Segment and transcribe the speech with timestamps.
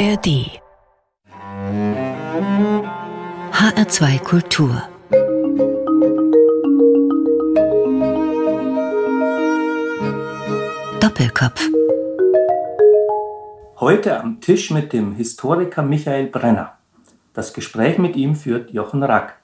[0.00, 0.48] ARD
[3.52, 4.82] HR2 Kultur
[11.00, 11.68] Doppelkopf
[13.78, 16.78] Heute am Tisch mit dem Historiker Michael Brenner.
[17.34, 19.34] Das Gespräch mit ihm führt Jochen Rack.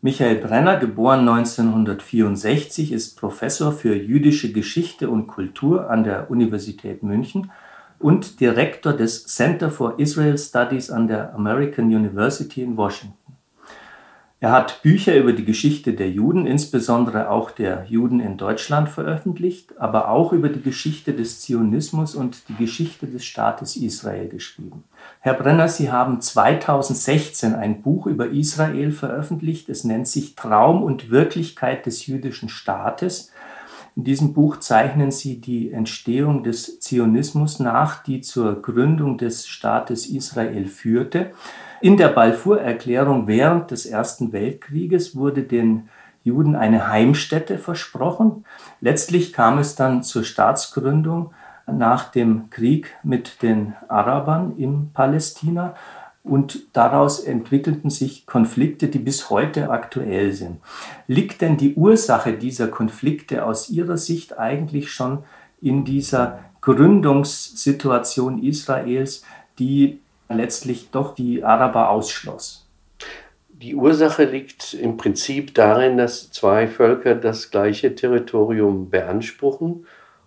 [0.00, 7.50] Michael Brenner, geboren 1964, ist Professor für jüdische Geschichte und Kultur an der Universität München
[8.02, 13.16] und Direktor des Center for Israel Studies an der American University in Washington.
[14.42, 19.78] Er hat Bücher über die Geschichte der Juden, insbesondere auch der Juden in Deutschland veröffentlicht,
[19.78, 24.82] aber auch über die Geschichte des Zionismus und die Geschichte des Staates Israel geschrieben.
[25.20, 29.68] Herr Brenner, Sie haben 2016 ein Buch über Israel veröffentlicht.
[29.68, 33.30] Es nennt sich Traum und Wirklichkeit des jüdischen Staates.
[33.94, 40.06] In diesem Buch zeichnen Sie die Entstehung des Zionismus nach, die zur Gründung des Staates
[40.06, 41.32] Israel führte.
[41.82, 45.90] In der Balfour-Erklärung während des Ersten Weltkrieges wurde den
[46.24, 48.44] Juden eine Heimstätte versprochen.
[48.80, 51.32] Letztlich kam es dann zur Staatsgründung
[51.66, 55.74] nach dem Krieg mit den Arabern in Palästina
[56.24, 60.60] und daraus entwickelten sich Konflikte, die bis heute aktuell sind.
[61.08, 65.24] Liegt denn die Ursache dieser Konflikte aus Ihrer Sicht eigentlich schon
[65.60, 69.24] in dieser Gründungssituation Israels,
[69.58, 72.66] die letztlich doch die Araber ausschloss.
[73.48, 79.86] Die Ursache liegt im Prinzip darin, dass zwei Völker das gleiche Territorium beanspruchen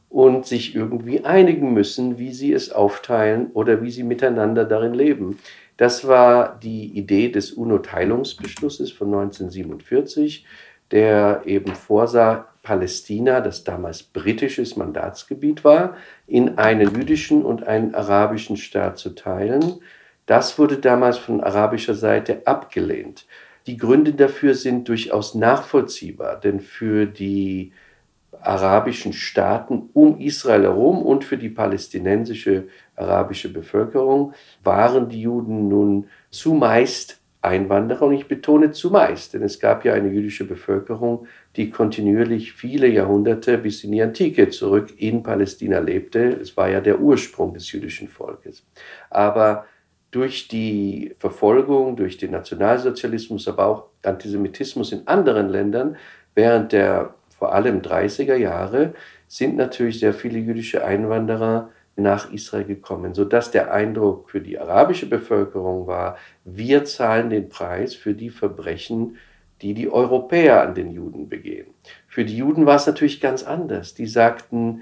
[0.09, 5.39] und sich irgendwie einigen müssen, wie sie es aufteilen oder wie sie miteinander darin leben.
[5.77, 10.45] Das war die Idee des UNO-Teilungsbeschlusses von 1947,
[10.91, 18.57] der eben vorsah, Palästina, das damals britisches Mandatsgebiet war, in einen jüdischen und einen arabischen
[18.57, 19.81] Staat zu teilen.
[20.25, 23.27] Das wurde damals von arabischer Seite abgelehnt.
[23.67, 27.71] Die Gründe dafür sind durchaus nachvollziehbar, denn für die
[28.41, 34.33] arabischen Staaten um Israel herum und für die palästinensische arabische Bevölkerung
[34.63, 40.09] waren die Juden nun zumeist Einwanderer und ich betone zumeist, denn es gab ja eine
[40.09, 46.39] jüdische Bevölkerung, die kontinuierlich viele Jahrhunderte bis in die Antike zurück in Palästina lebte.
[46.41, 48.65] Es war ja der Ursprung des jüdischen Volkes.
[49.09, 49.65] Aber
[50.11, 55.97] durch die Verfolgung, durch den Nationalsozialismus, aber auch Antisemitismus in anderen Ländern
[56.33, 58.93] während der vor allem 30er Jahre
[59.27, 65.07] sind natürlich sehr viele jüdische Einwanderer nach Israel gekommen, sodass der Eindruck für die arabische
[65.07, 69.17] Bevölkerung war, wir zahlen den Preis für die Verbrechen,
[69.61, 71.67] die die Europäer an den Juden begehen.
[72.07, 73.93] Für die Juden war es natürlich ganz anders.
[73.93, 74.81] Die sagten,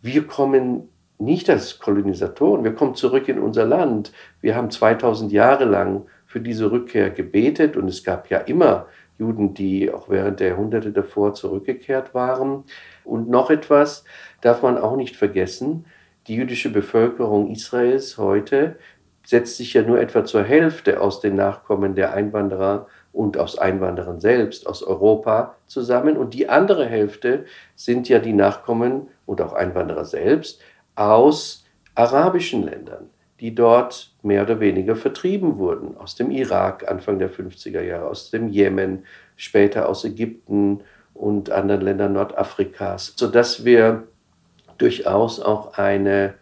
[0.00, 2.64] wir kommen nicht als Kolonisatoren.
[2.64, 4.12] Wir kommen zurück in unser Land.
[4.40, 8.86] Wir haben 2000 Jahre lang für diese Rückkehr gebetet und es gab ja immer
[9.18, 12.64] Juden, die auch während der Jahrhunderte davor zurückgekehrt waren.
[13.04, 14.04] Und noch etwas
[14.40, 15.86] darf man auch nicht vergessen.
[16.26, 18.76] Die jüdische Bevölkerung Israels heute
[19.24, 24.20] setzt sich ja nur etwa zur Hälfte aus den Nachkommen der Einwanderer und aus Einwanderern
[24.20, 26.16] selbst, aus Europa zusammen.
[26.16, 27.44] Und die andere Hälfte
[27.74, 30.60] sind ja die Nachkommen und auch Einwanderer selbst
[30.96, 31.64] aus
[31.94, 33.10] arabischen Ländern,
[33.40, 38.30] die dort mehr oder weniger vertrieben wurden, aus dem Irak Anfang der 50er Jahre, aus
[38.30, 39.04] dem Jemen,
[39.36, 40.82] später aus Ägypten
[41.14, 44.06] und anderen Ländern Nordafrikas, sodass wir
[44.78, 46.34] durchaus auch eine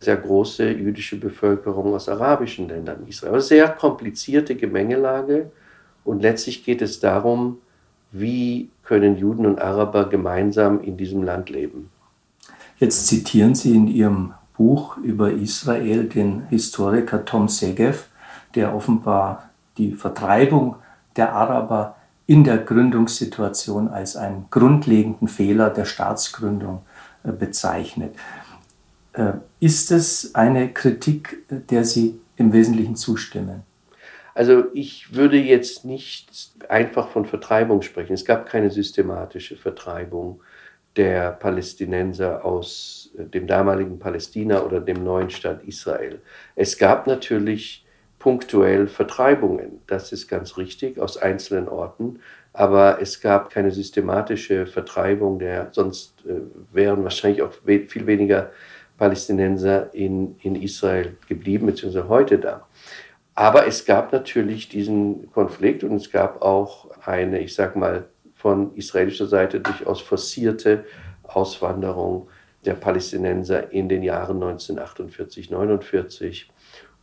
[0.00, 3.34] sehr große jüdische Bevölkerung aus arabischen Ländern Israel.
[3.34, 5.50] Eine sehr komplizierte Gemengelage
[6.04, 7.58] und letztlich geht es darum,
[8.12, 11.90] wie können Juden und Araber gemeinsam in diesem Land leben.
[12.78, 18.06] Jetzt zitieren Sie in Ihrem Buch über Israel den Historiker Tom Segev,
[18.54, 20.76] der offenbar die Vertreibung
[21.16, 21.96] der Araber
[22.26, 26.82] in der Gründungssituation als einen grundlegenden Fehler der Staatsgründung
[27.22, 28.14] bezeichnet.
[29.12, 33.62] Äh, ist es eine Kritik, der Sie im Wesentlichen zustimmen?
[34.34, 38.12] Also ich würde jetzt nicht einfach von Vertreibung sprechen.
[38.12, 40.40] Es gab keine systematische Vertreibung
[40.96, 46.20] der Palästinenser aus äh, dem damaligen Palästina oder dem neuen Staat Israel.
[46.56, 47.84] Es gab natürlich
[48.18, 52.20] punktuell Vertreibungen, das ist ganz richtig, aus einzelnen Orten,
[52.52, 56.40] aber es gab keine systematische Vertreibung, der, sonst äh,
[56.72, 58.50] wären wahrscheinlich auch viel weniger
[58.98, 62.66] Palästinenser in, in Israel geblieben, beziehungsweise heute da.
[63.34, 68.04] Aber es gab natürlich diesen Konflikt und es gab auch eine, ich sag mal,
[68.34, 70.84] von israelischer Seite durchaus forcierte
[71.22, 72.28] Auswanderung
[72.64, 76.50] der Palästinenser in den Jahren 1948, 49.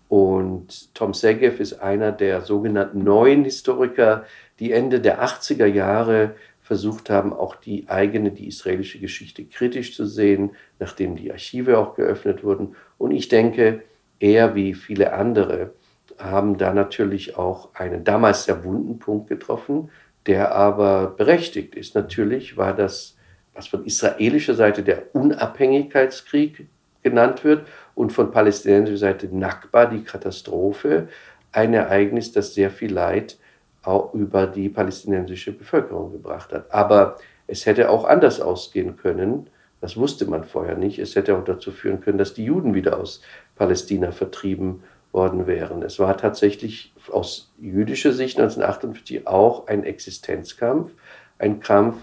[0.10, 4.26] Und Tom Segev ist einer der sogenannten neuen Historiker,
[4.60, 10.06] die Ende der 80er Jahre versucht haben, auch die eigene, die israelische Geschichte kritisch zu
[10.06, 12.76] sehen, nachdem die Archive auch geöffnet wurden.
[12.98, 13.84] Und ich denke,
[14.20, 15.72] er wie viele andere
[16.18, 19.90] haben da natürlich auch einen damals sehr wunden Punkt getroffen,
[20.26, 21.96] der aber berechtigt ist.
[21.96, 23.16] Natürlich war das,
[23.54, 26.68] was von israelischer Seite der Unabhängigkeitskrieg
[27.02, 27.66] genannt wird
[27.96, 31.08] und von palästinensischer Seite Nakba, die Katastrophe,
[31.52, 33.38] ein Ereignis, das sehr viel Leid
[33.84, 36.72] auch über die palästinensische Bevölkerung gebracht hat.
[36.74, 39.50] Aber es hätte auch anders ausgehen können.
[39.80, 41.00] Das wusste man vorher nicht.
[41.00, 43.22] Es hätte auch dazu führen können, dass die Juden wieder aus
[43.56, 45.82] Palästina vertrieben worden wären.
[45.84, 50.92] Es war tatsächlich aus jüdischer Sicht 1948 auch ein Existenzkampf,
[51.40, 51.98] ein Kampf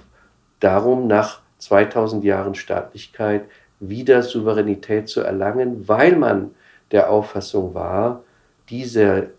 [0.60, 3.44] darum, nach 2000 Jahren Staatlichkeit
[3.80, 6.54] wieder Souveränität zu erlangen, weil man
[6.90, 8.22] der Auffassung war,
[8.70, 9.30] diese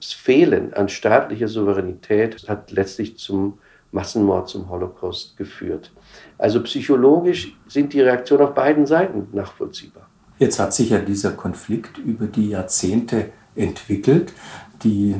[0.00, 3.58] Fehlen an staatlicher Souveränität hat letztlich zum
[3.92, 5.92] Massenmord, zum Holocaust geführt.
[6.38, 10.08] Also psychologisch sind die Reaktionen auf beiden Seiten nachvollziehbar.
[10.38, 14.34] Jetzt hat sich ja dieser Konflikt über die Jahrzehnte entwickelt.
[14.82, 15.16] Die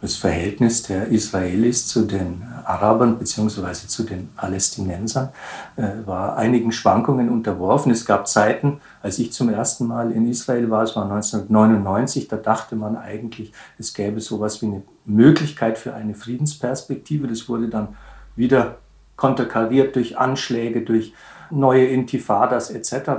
[0.00, 3.86] das Verhältnis der Israelis zu den Arabern bzw.
[3.86, 5.28] zu den Palästinensern
[5.76, 7.92] äh, war einigen Schwankungen unterworfen.
[7.92, 12.36] Es gab Zeiten, als ich zum ersten Mal in Israel war, es war 1999, da
[12.36, 17.26] dachte man eigentlich, es gäbe sowas wie eine Möglichkeit für eine Friedensperspektive.
[17.26, 17.88] Das wurde dann
[18.36, 18.78] wieder
[19.16, 21.12] konterkariert durch Anschläge, durch
[21.50, 23.10] neue Intifadas etc.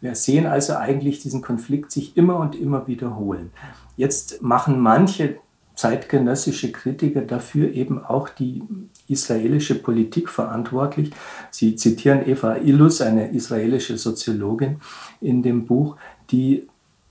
[0.00, 3.50] Wir sehen also eigentlich diesen Konflikt sich immer und immer wiederholen.
[3.96, 5.36] Jetzt machen manche
[5.74, 8.62] zeitgenössische Kritiker dafür eben auch die
[9.08, 11.12] israelische Politik verantwortlich.
[11.50, 14.80] Sie zitieren Eva Illus, eine israelische Soziologin,
[15.20, 15.96] in dem Buch,
[16.30, 16.68] die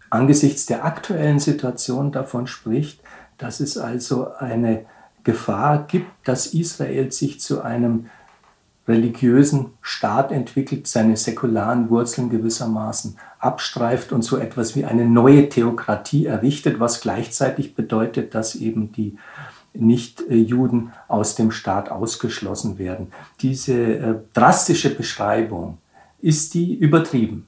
[0.10, 3.00] angesichts der aktuellen Situation davon spricht,
[3.38, 4.86] dass es also eine
[5.24, 8.08] Gefahr gibt, dass Israel sich zu einem
[8.92, 16.28] religiösen Staat entwickelt, seine säkularen Wurzeln gewissermaßen abstreift und so etwas wie eine neue Theokratie
[16.28, 19.18] errichtet, was gleichzeitig bedeutet, dass eben die
[19.74, 23.12] Nicht-Juden aus dem Staat ausgeschlossen werden.
[23.42, 25.78] Diese äh, drastische Beschreibung,
[26.22, 27.48] ist die übertrieben?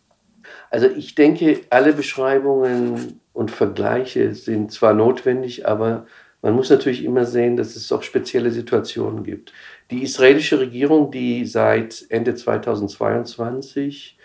[0.69, 6.07] Also ich denke, alle Beschreibungen und Vergleiche sind zwar notwendig, aber
[6.42, 9.54] man muss natürlich immer sehen, dass es auch spezielle Situationen gibt.
[9.92, 14.18] Die israelische Regierung, die seit Ende 2022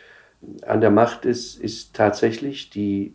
[0.63, 3.15] an der Macht ist, ist tatsächlich die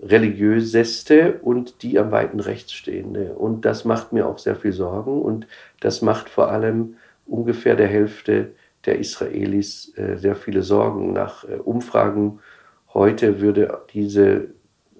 [0.00, 3.34] religiöseste und die am weiten rechts stehende.
[3.34, 5.46] Und das macht mir auch sehr viel Sorgen und
[5.80, 8.52] das macht vor allem ungefähr der Hälfte
[8.84, 11.12] der Israelis äh, sehr viele Sorgen.
[11.12, 12.40] Nach äh, Umfragen
[12.92, 14.48] heute würde diese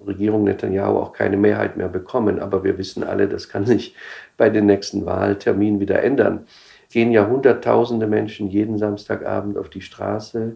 [0.07, 2.39] Regierung Netanyahu auch keine Mehrheit mehr bekommen.
[2.39, 3.95] Aber wir wissen alle, das kann sich
[4.37, 6.47] bei den nächsten Wahlterminen wieder ändern.
[6.91, 10.55] Gehen ja Hunderttausende Menschen jeden Samstagabend auf die Straße.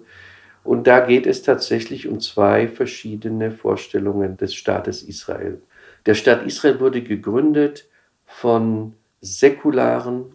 [0.63, 5.61] Und da geht es tatsächlich um zwei verschiedene Vorstellungen des Staates Israel.
[6.05, 7.87] Der Staat Israel wurde gegründet
[8.25, 10.25] von säkularen,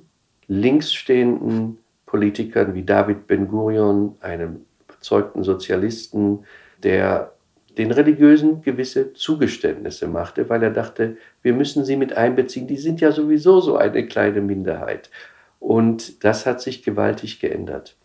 [0.47, 6.45] linksstehenden Politikern wie David Ben-Gurion, einem überzeugten Sozialisten,
[6.83, 7.34] der
[7.79, 13.01] den Religiösen gewisse Zugeständnisse machte, weil er dachte, wir müssen sie mit einbeziehen, die sind
[13.01, 15.11] ja sowieso so eine kleine Minderheit.
[15.59, 17.97] Und das hat sich gewaltig geändert.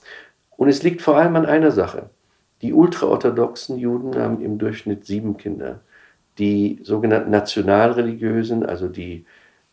[0.58, 2.10] Und es liegt vor allem an einer Sache.
[2.62, 5.82] Die ultraorthodoxen Juden haben im Durchschnitt sieben Kinder.
[6.38, 9.26] Die sogenannten nationalreligiösen, also die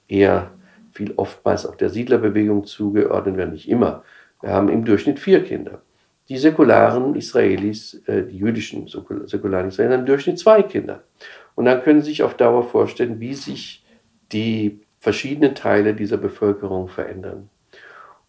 [0.08, 0.50] eher
[0.92, 4.04] viel oftmals auch der Siedlerbewegung zugeordnet werden, nicht immer,
[4.42, 5.82] haben im Durchschnitt vier Kinder.
[6.28, 11.02] Die säkularen Israelis, äh, die jüdischen säkularen Israelis, haben im Durchschnitt zwei Kinder.
[11.54, 13.84] Und dann können Sie sich auf Dauer vorstellen, wie sich
[14.32, 17.48] die verschiedenen Teile dieser Bevölkerung verändern.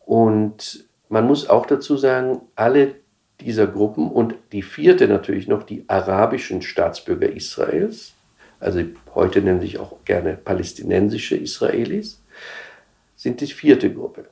[0.05, 2.95] Und man muss auch dazu sagen, alle
[3.41, 8.13] dieser Gruppen und die vierte natürlich noch die arabischen Staatsbürger Israels,
[8.59, 8.81] also
[9.13, 12.21] heute nennen sich auch gerne palästinensische Israelis,
[13.15, 14.25] sind die vierte Gruppe.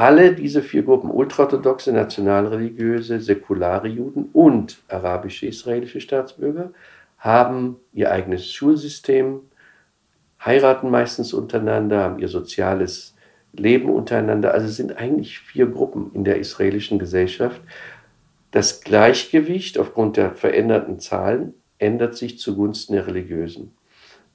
[0.00, 6.72] Alle diese vier Gruppen, ultraorthodoxe, nationalreligiöse, säkulare Juden und arabische israelische Staatsbürger,
[7.18, 9.40] haben ihr eigenes Schulsystem,
[10.42, 13.14] heiraten meistens untereinander, haben ihr soziales
[13.52, 14.54] leben untereinander.
[14.54, 17.60] Also es sind eigentlich vier Gruppen in der israelischen Gesellschaft.
[18.52, 23.74] Das Gleichgewicht aufgrund der veränderten Zahlen ändert sich zugunsten der Religiösen.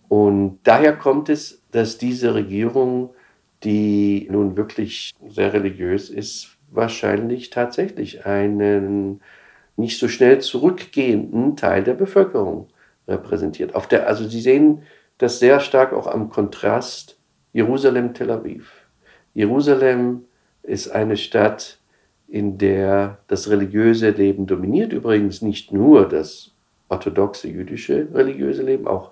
[0.10, 3.16] Und daher kommt es, dass diese Regierung,
[3.66, 9.22] die nun wirklich sehr religiös ist, wahrscheinlich tatsächlich einen
[9.76, 12.68] nicht so schnell zurückgehenden Teil der Bevölkerung
[13.08, 13.76] repräsentiert.
[13.76, 14.84] Auf der, also Sie sehen
[15.18, 17.18] das sehr stark auch am Kontrast
[17.54, 18.72] Jerusalem-Tel Aviv.
[19.34, 20.26] Jerusalem
[20.64, 21.80] ist eine Stadt,
[22.28, 24.94] in der das religiöse Leben dominiert.
[24.94, 26.52] Übrigens nicht nur das
[26.90, 29.12] orthodoxe jüdische religiöse Leben, auch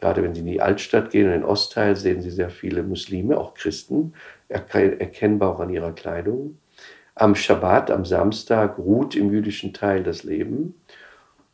[0.00, 3.38] gerade wenn Sie in die Altstadt gehen, in den Ostteil, sehen Sie sehr viele Muslime,
[3.38, 4.14] auch Christen,
[4.48, 6.58] erkennbar auch an ihrer Kleidung.
[7.14, 10.74] Am Schabbat, am Samstag, ruht im jüdischen Teil das Leben.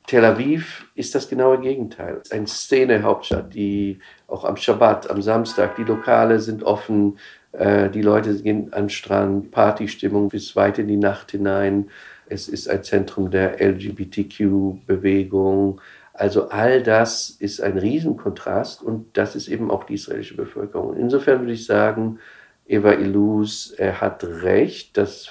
[0.07, 2.23] Tel Aviv ist das genaue Gegenteil.
[2.31, 7.19] Eine Szene-Hauptstadt, die auch am Schabbat, am Samstag, die Lokale sind offen,
[7.53, 11.91] äh, die Leute gehen an den Strand, Partystimmung bis weit in die Nacht hinein.
[12.27, 15.81] Es ist ein Zentrum der LGBTQ-Bewegung.
[16.21, 20.95] Also all das ist ein Riesenkontrast und das ist eben auch die israelische Bevölkerung.
[20.95, 22.19] Insofern würde ich sagen,
[22.67, 25.31] Eva Illus, er hat recht, das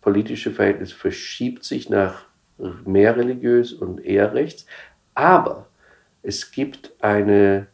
[0.00, 2.24] politische Verhältnis verschiebt sich nach
[2.84, 4.66] mehr religiös und eher rechts.
[5.14, 5.68] Aber
[6.24, 7.68] es gibt eine,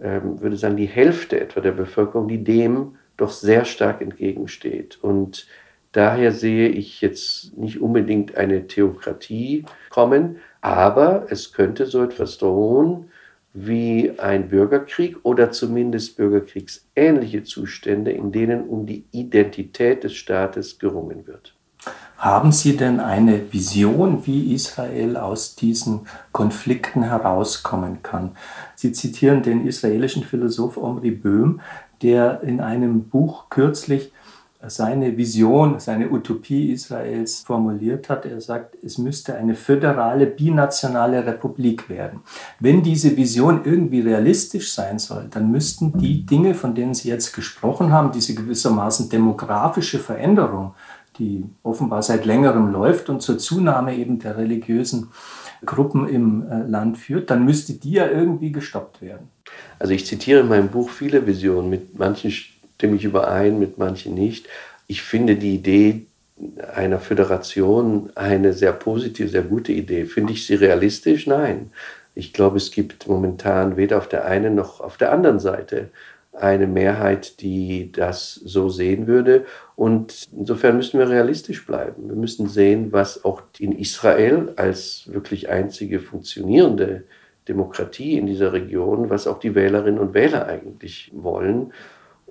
[0.00, 4.98] ähm, würde sagen, die Hälfte etwa der Bevölkerung, die dem doch sehr stark entgegensteht.
[5.00, 5.46] Und
[5.92, 13.10] daher sehe ich jetzt nicht unbedingt eine Theokratie kommen, aber es könnte so etwas drohen
[13.52, 21.26] wie ein Bürgerkrieg oder zumindest bürgerkriegsähnliche Zustände, in denen um die Identität des Staates gerungen
[21.26, 21.54] wird.
[22.16, 28.30] Haben Sie denn eine Vision, wie Israel aus diesen Konflikten herauskommen kann?
[28.74, 31.60] Sie zitieren den israelischen Philosoph Omri Böhm,
[32.00, 34.13] der in einem Buch kürzlich
[34.68, 38.26] seine Vision, seine Utopie Israels formuliert hat.
[38.26, 42.20] Er sagt, es müsste eine föderale, binationale Republik werden.
[42.60, 47.34] Wenn diese Vision irgendwie realistisch sein soll, dann müssten die Dinge, von denen Sie jetzt
[47.34, 50.74] gesprochen haben, diese gewissermaßen demografische Veränderung,
[51.18, 55.10] die offenbar seit längerem läuft und zur Zunahme eben der religiösen
[55.64, 59.28] Gruppen im äh, Land führt, dann müsste die ja irgendwie gestoppt werden.
[59.78, 62.30] Also ich zitiere in meinem Buch viele Visionen, mit manchen
[62.84, 64.46] stimme ich überein, mit manchen nicht.
[64.88, 66.02] Ich finde die Idee
[66.74, 70.04] einer Föderation eine sehr positive, sehr gute Idee.
[70.04, 71.26] Finde ich sie realistisch?
[71.26, 71.70] Nein.
[72.14, 75.88] Ich glaube, es gibt momentan weder auf der einen noch auf der anderen Seite
[76.34, 79.46] eine Mehrheit, die das so sehen würde.
[79.76, 82.10] Und insofern müssen wir realistisch bleiben.
[82.10, 87.04] Wir müssen sehen, was auch in Israel als wirklich einzige funktionierende
[87.48, 91.72] Demokratie in dieser Region, was auch die Wählerinnen und Wähler eigentlich wollen.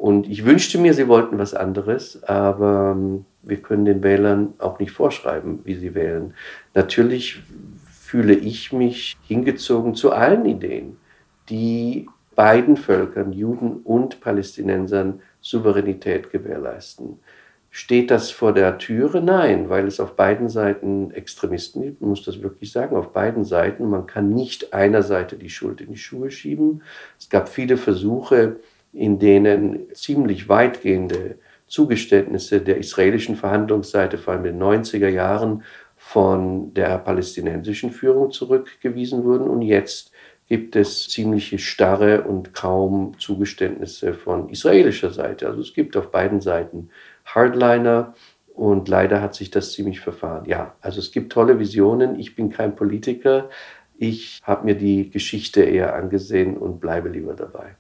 [0.03, 4.77] Und ich wünschte mir, sie wollten was anderes, aber ähm, wir können den Wählern auch
[4.77, 6.33] nicht vorschreiben, wie sie wählen.
[6.74, 7.41] Natürlich
[7.89, 10.98] fühle ich mich hingezogen zu allen Ideen,
[11.48, 17.19] die beiden Völkern, Juden und Palästinensern, Souveränität gewährleisten.
[17.69, 19.22] Steht das vor der Türe?
[19.22, 22.01] Nein, weil es auf beiden Seiten Extremisten gibt.
[22.01, 23.89] Man muss das wirklich sagen, auf beiden Seiten.
[23.89, 26.83] Man kann nicht einer Seite die Schuld in die Schuhe schieben.
[27.17, 28.57] Es gab viele Versuche,
[28.93, 35.63] in denen ziemlich weitgehende Zugeständnisse der israelischen Verhandlungsseite, vor allem in den 90er Jahren,
[35.97, 39.47] von der palästinensischen Führung zurückgewiesen wurden.
[39.47, 40.12] Und jetzt
[40.47, 45.47] gibt es ziemliche starre und kaum Zugeständnisse von israelischer Seite.
[45.47, 46.89] Also es gibt auf beiden Seiten
[47.25, 48.13] Hardliner
[48.53, 50.45] und leider hat sich das ziemlich verfahren.
[50.45, 52.19] Ja, also es gibt tolle Visionen.
[52.19, 53.50] Ich bin kein Politiker.
[53.97, 57.75] Ich habe mir die Geschichte eher angesehen und bleibe lieber dabei.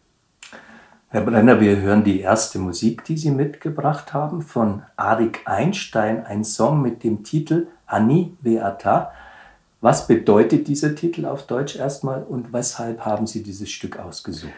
[1.13, 6.43] Herr Brenner, wir hören die erste Musik, die Sie mitgebracht haben, von Arik Einstein, ein
[6.43, 9.13] Song mit dem Titel Ani Beata.
[9.79, 14.53] Was bedeutet dieser Titel auf Deutsch erstmal und weshalb haben Sie dieses Stück ausgesucht?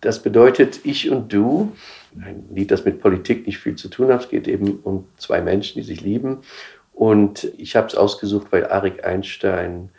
[0.00, 1.72] Das bedeutet Ich und Du,
[2.18, 4.22] ein Lied, das mit Politik nicht viel zu tun hat.
[4.22, 6.38] Es geht eben um zwei Menschen, die sich lieben.
[6.94, 9.90] Und ich habe es ausgesucht, weil Arik Einstein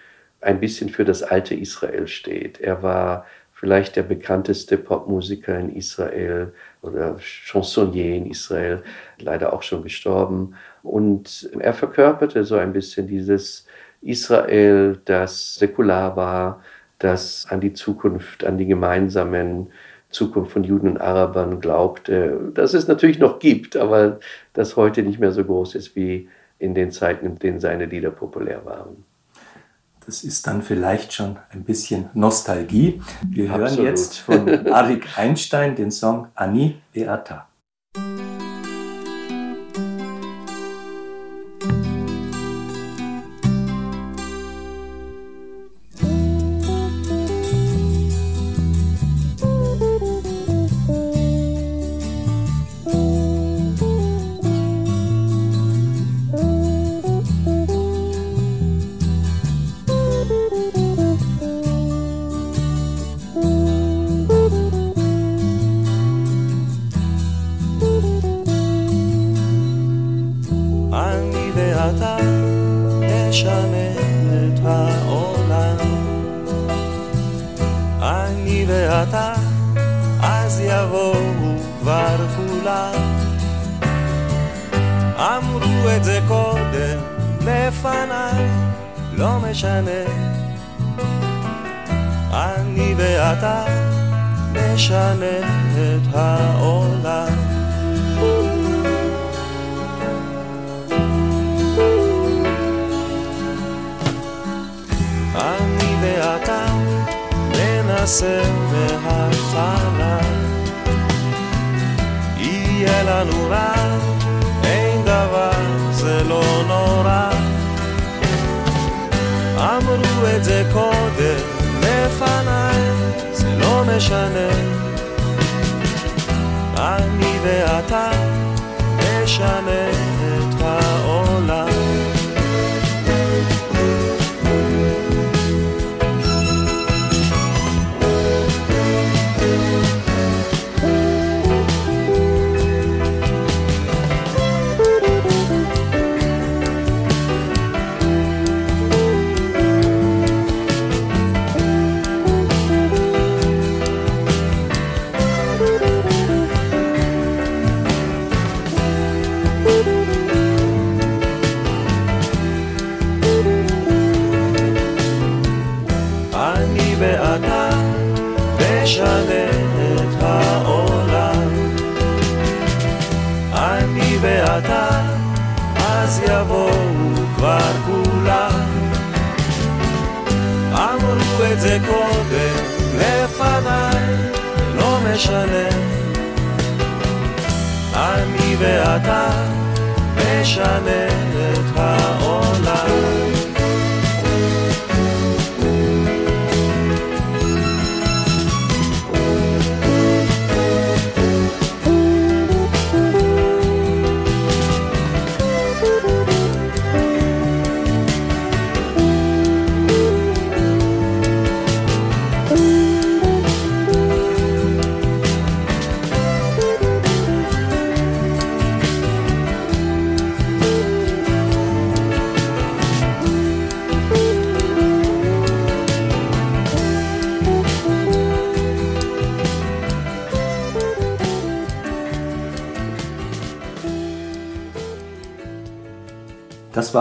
[0.42, 2.60] ein bisschen für das alte Israel steht.
[2.60, 3.28] Er war
[3.62, 6.52] vielleicht der bekannteste Popmusiker in Israel
[6.82, 8.82] oder Chansonnier in Israel,
[9.20, 10.56] leider auch schon gestorben.
[10.82, 13.68] Und er verkörperte so ein bisschen dieses
[14.02, 16.64] Israel, das säkular war,
[16.98, 19.68] das an die Zukunft, an die gemeinsamen
[20.10, 24.20] Zukunft von Juden und Arabern glaubte, das es natürlich noch gibt, aber
[24.54, 26.28] das heute nicht mehr so groß ist wie
[26.58, 29.06] in den Zeiten, in denen seine Lieder populär waren.
[30.06, 33.02] Das ist dann vielleicht schon ein bisschen Nostalgie.
[33.30, 33.78] Wir Absolut.
[33.78, 37.48] hören jetzt von Arik Einstein den Song Ani Beata.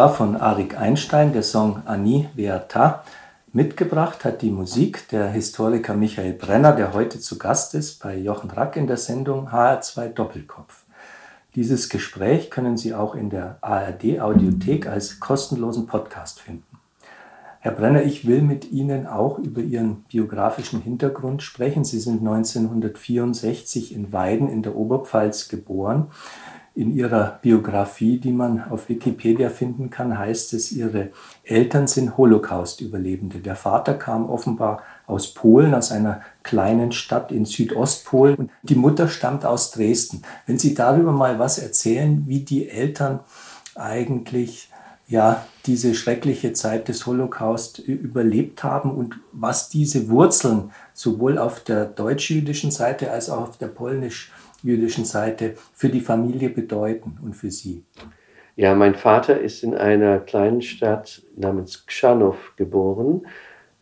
[0.00, 3.04] War von Arik Einstein der Song Ani Beata.
[3.52, 8.50] Mitgebracht hat die Musik der Historiker Michael Brenner, der heute zu Gast ist bei Jochen
[8.50, 10.84] Rack in der Sendung HR2 Doppelkopf.
[11.54, 16.64] Dieses Gespräch können Sie auch in der ARD Audiothek als kostenlosen Podcast finden.
[17.58, 21.84] Herr Brenner, ich will mit Ihnen auch über Ihren biografischen Hintergrund sprechen.
[21.84, 26.06] Sie sind 1964 in Weiden in der Oberpfalz geboren.
[26.80, 31.10] In ihrer Biografie, die man auf Wikipedia finden kann, heißt es, ihre
[31.44, 33.40] Eltern sind Holocaust-Überlebende.
[33.40, 39.08] Der Vater kam offenbar aus Polen, aus einer kleinen Stadt in Südostpolen und die Mutter
[39.08, 40.22] stammt aus Dresden.
[40.46, 43.20] Wenn Sie darüber mal was erzählen, wie die Eltern
[43.74, 44.70] eigentlich
[45.06, 51.84] ja diese schreckliche Zeit des Holocaust überlebt haben und was diese Wurzeln sowohl auf der
[51.84, 57.50] deutsch-jüdischen Seite als auch auf der polnisch jüdischen Seite für die Familie bedeuten und für
[57.50, 57.84] Sie?
[58.56, 63.26] Ja, mein Vater ist in einer kleinen Stadt namens Kschanow geboren.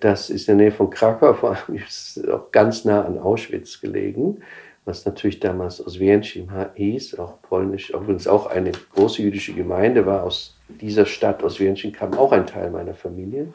[0.00, 3.80] Das ist in der Nähe von Krakau, vor allem ist auch ganz nah an Auschwitz
[3.80, 4.40] gelegen,
[4.84, 10.22] was natürlich damals Oswiecim hieß, auch polnisch, es auch eine große jüdische Gemeinde war.
[10.22, 13.52] Aus dieser Stadt Oswiecim kam auch ein Teil meiner Familie.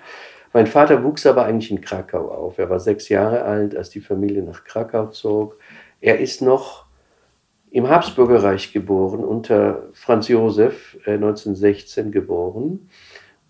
[0.51, 2.59] Mein Vater wuchs aber eigentlich in Krakau auf.
[2.59, 5.57] Er war sechs Jahre alt, als die Familie nach Krakau zog.
[6.01, 6.86] Er ist noch
[7.73, 12.88] im Habsburgerreich geboren, unter Franz Josef, äh, 1916 geboren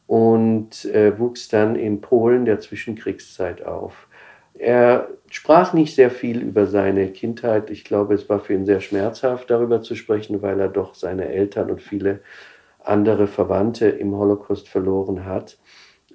[0.08, 4.08] und äh, wuchs dann in Polen der Zwischenkriegszeit auf.
[4.54, 7.70] Er sprach nicht sehr viel über seine Kindheit.
[7.70, 11.28] Ich glaube, es war für ihn sehr schmerzhaft, darüber zu sprechen, weil er doch seine
[11.28, 12.22] Eltern und viele
[12.80, 15.58] andere Verwandte im Holocaust verloren hat.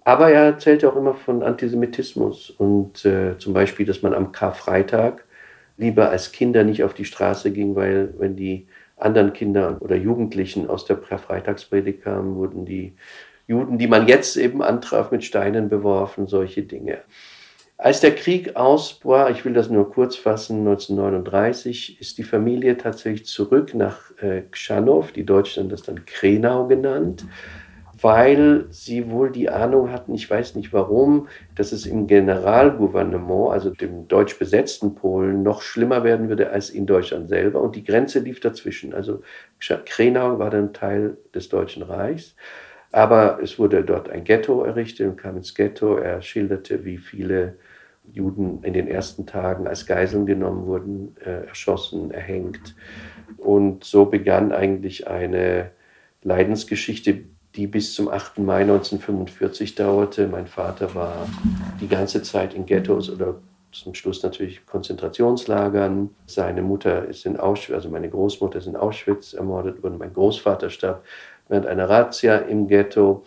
[0.04, 5.26] Aber er erzählte auch immer von Antisemitismus und äh, zum Beispiel, dass man am Karfreitag
[5.78, 10.68] lieber als Kinder nicht auf die Straße ging, weil wenn die anderen Kinder oder Jugendlichen
[10.68, 12.92] aus der Freitagspredigt kamen, wurden die
[13.46, 16.98] Juden, die man jetzt eben antraf, mit Steinen beworfen, solche Dinge.
[17.78, 23.24] Als der Krieg ausbrach, ich will das nur kurz fassen, 1939 ist die Familie tatsächlich
[23.26, 24.42] zurück nach äh,
[25.14, 27.24] die Deutschen haben das dann Krenau genannt,
[28.00, 33.70] weil sie wohl die Ahnung hatten, ich weiß nicht warum, dass es im Generalgouvernement, also
[33.70, 37.60] dem deutsch besetzten Polen, noch schlimmer werden würde als in Deutschland selber.
[37.60, 38.94] Und die Grenze lief dazwischen.
[38.94, 39.22] Also
[39.58, 42.34] Krenau war dann Teil des Deutschen Reichs.
[42.90, 45.96] Aber es wurde dort ein Ghetto errichtet und kam ins Ghetto.
[45.96, 47.56] Er schilderte, wie viele
[48.12, 52.74] Juden in den ersten Tagen als Geiseln genommen wurden, äh, erschossen, erhängt.
[53.36, 55.70] Und so begann eigentlich eine
[56.22, 57.24] Leidensgeschichte,
[57.56, 58.38] die bis zum 8.
[58.38, 60.28] Mai 1945 dauerte.
[60.28, 61.26] Mein Vater war
[61.80, 63.36] die ganze Zeit in Ghettos oder
[63.72, 66.10] zum Schluss natürlich Konzentrationslagern.
[66.26, 69.98] Seine Mutter ist in Auschwitz, also meine Großmutter ist in Auschwitz ermordet worden.
[69.98, 71.04] Mein Großvater starb
[71.48, 73.24] während einer Razzia im Ghetto.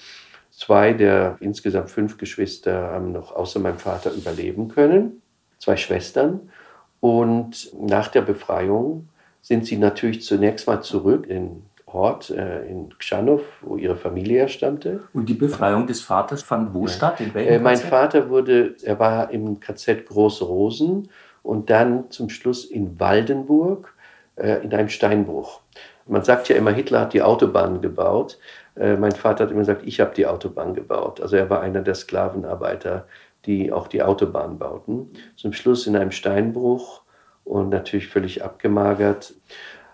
[0.50, 5.22] Zwei der insgesamt fünf Geschwister haben noch außer meinem Vater überleben können.
[5.60, 6.52] Zwei Schwestern.
[7.00, 9.10] Und nach der Befreiung
[9.42, 15.02] sind sie natürlich zunächst mal zurück in Ort äh, in Kschanow, wo ihre Familie herstammte.
[15.14, 16.88] Und die Befreiung des Vaters fand wo ja.
[16.90, 17.20] statt?
[17.20, 17.90] In welchem äh, mein KZ?
[17.90, 21.10] Vater wurde, er war im KZ Große Rosen
[21.44, 23.94] und dann zum Schluss in Waldenburg
[24.36, 25.62] äh, in einem Steinbruch.
[26.08, 28.38] Man sagt ja immer, Hitler hat die Autobahn gebaut.
[28.76, 31.22] Äh, mein Vater hat immer gesagt, ich habe die Autobahn gebaut.
[31.22, 33.06] Also er war einer der Sklavenarbeiter,
[33.46, 35.10] die auch die Autobahn bauten.
[35.36, 37.02] Zum Schluss in einem Steinbruch
[37.44, 39.34] und natürlich völlig abgemagert.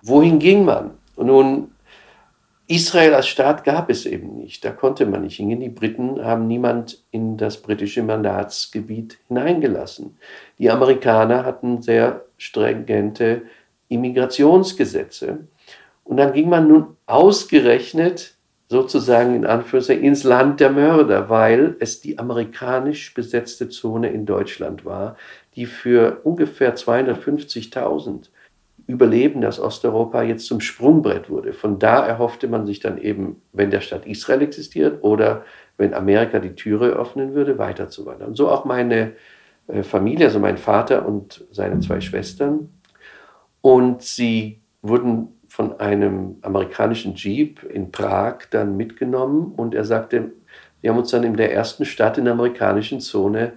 [0.02, 0.92] Wohin ging man?
[1.16, 1.72] Und nun
[2.68, 4.66] Israel als Staat gab es eben nicht.
[4.66, 5.62] Da konnte man nicht hingehen.
[5.62, 10.18] Die Briten haben niemand in das britische Mandatsgebiet hineingelassen.
[10.60, 13.44] Die Amerikaner hatten sehr stringente
[13.88, 15.48] Immigrationsgesetze.
[16.04, 18.36] Und dann ging man nun ausgerechnet
[18.70, 24.84] sozusagen in Anführungszeichen ins Land der Mörder, weil es die amerikanisch besetzte Zone in Deutschland
[24.84, 25.16] war,
[25.56, 28.28] die für ungefähr 250.000
[28.88, 31.52] Überlebende aus Osteuropa jetzt zum Sprungbrett wurde.
[31.52, 35.44] Von da erhoffte man sich dann eben, wenn der Staat Israel existiert oder
[35.78, 38.34] wenn Amerika die Türe öffnen würde, weiterzuwandern.
[38.34, 39.14] So auch meine
[39.68, 42.70] äh, Familie, also mein Vater und seine zwei Schwestern.
[43.62, 50.32] Und sie wurden von einem amerikanischen Jeep in Prag dann mitgenommen und er sagte,
[50.82, 53.54] wir haben uns dann in der ersten Stadt in der amerikanischen Zone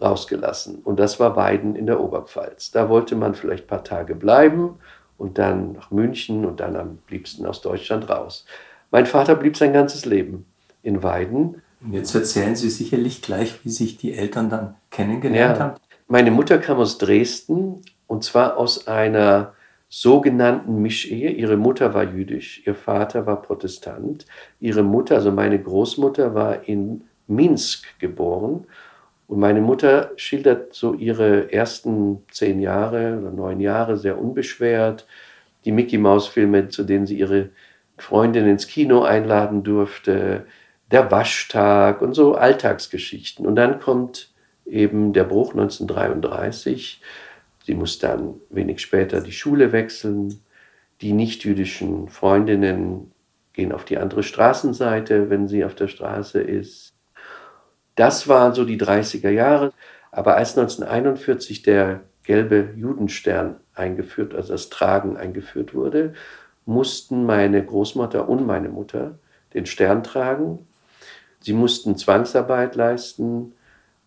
[0.00, 0.80] rausgelassen.
[0.84, 2.70] Und das war Weiden in der Oberpfalz.
[2.70, 4.76] Da wollte man vielleicht ein paar Tage bleiben
[5.18, 8.44] und dann nach München und dann am liebsten aus Deutschland raus.
[8.90, 10.46] Mein Vater blieb sein ganzes Leben
[10.82, 11.62] in Weiden.
[11.82, 15.64] Und jetzt erzählen Sie sicherlich gleich, wie sich die Eltern dann kennengelernt ja.
[15.64, 15.80] haben.
[16.08, 19.54] Meine Mutter kam aus Dresden und zwar aus einer
[19.88, 21.30] sogenannten Mischehe.
[21.30, 24.26] Ihre Mutter war jüdisch, ihr Vater war Protestant.
[24.60, 28.66] Ihre Mutter, also meine Großmutter, war in Minsk geboren
[29.34, 35.08] und meine Mutter schildert so ihre ersten zehn Jahre oder neun Jahre sehr unbeschwert.
[35.64, 37.48] Die Mickey Maus Filme, zu denen sie ihre
[37.98, 40.46] Freundin ins Kino einladen durfte,
[40.92, 43.44] der Waschtag und so Alltagsgeschichten.
[43.44, 44.32] Und dann kommt
[44.66, 47.02] eben der Bruch 1933.
[47.64, 50.44] Sie muss dann wenig später die Schule wechseln.
[51.00, 53.10] Die nichtjüdischen Freundinnen
[53.52, 56.93] gehen auf die andere Straßenseite, wenn sie auf der Straße ist.
[57.94, 59.72] Das waren so die 30er Jahre.
[60.10, 66.14] Aber als 1941 der gelbe Judenstern eingeführt, also das Tragen eingeführt wurde,
[66.66, 69.18] mussten meine Großmutter und meine Mutter
[69.52, 70.66] den Stern tragen.
[71.40, 73.52] Sie mussten Zwangsarbeit leisten.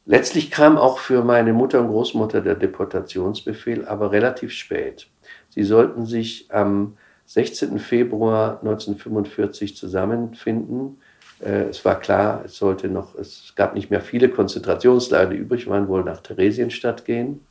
[0.05, 5.07] Letztlich kam auch für meine Mutter und Großmutter der Deportationsbefehl, aber relativ spät.
[5.49, 7.77] Sie sollten sich am 16.
[7.79, 10.99] Februar 1945 zusammenfinden
[11.39, 15.87] es war klar, es sollte noch, es gab nicht mehr viele Konzentrationslager, die übrig waren,
[15.87, 17.45] wohl nach Theresienstadt gehen.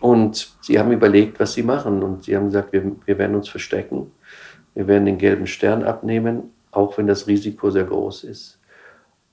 [0.00, 2.02] Und sie haben überlegt, was sie machen.
[2.02, 4.12] Und sie haben gesagt, wir, wir werden uns verstecken.
[4.74, 8.58] Wir werden den gelben Stern abnehmen, auch wenn das Risiko sehr groß ist.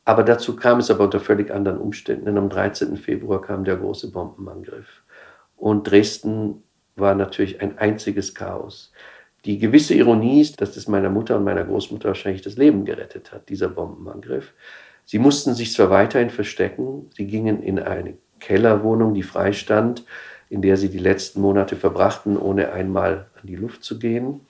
[0.05, 2.25] Aber dazu kam es aber unter völlig anderen Umständen.
[2.25, 2.97] Denn am 13.
[2.97, 5.03] Februar kam der große Bombenangriff.
[5.55, 6.63] Und Dresden
[6.95, 8.91] war natürlich ein einziges Chaos.
[9.45, 13.31] Die gewisse Ironie ist, dass es meiner Mutter und meiner Großmutter wahrscheinlich das Leben gerettet
[13.31, 14.53] hat, dieser Bombenangriff.
[15.05, 20.05] Sie mussten sich zwar weiterhin verstecken, sie gingen in eine Kellerwohnung, die frei stand,
[20.49, 24.41] in der sie die letzten Monate verbrachten, ohne einmal an die Luft zu gehen.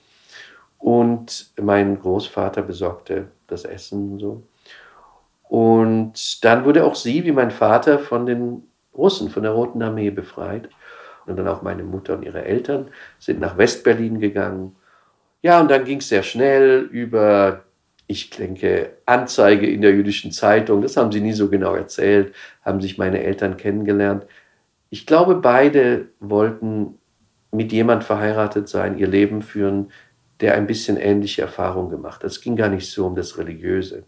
[0.78, 4.42] Und mein Großvater besorgte das Essen und so.
[5.48, 8.62] Und dann wurde auch sie, wie mein Vater, von den
[8.94, 10.68] Russen, von der Roten Armee befreit.
[11.26, 14.76] Und dann auch meine Mutter und ihre Eltern sind nach Westberlin gegangen
[15.42, 17.64] ja, und dann ging es sehr schnell über,
[18.06, 20.82] ich denke, Anzeige in der jüdischen Zeitung.
[20.82, 24.26] Das haben sie nie so genau erzählt, haben sich meine Eltern kennengelernt.
[24.90, 26.98] Ich glaube, beide wollten
[27.52, 29.90] mit jemand verheiratet sein, ihr Leben führen,
[30.40, 32.30] der ein bisschen ähnliche Erfahrungen gemacht hat.
[32.30, 34.04] Es ging gar nicht so um das Religiöse.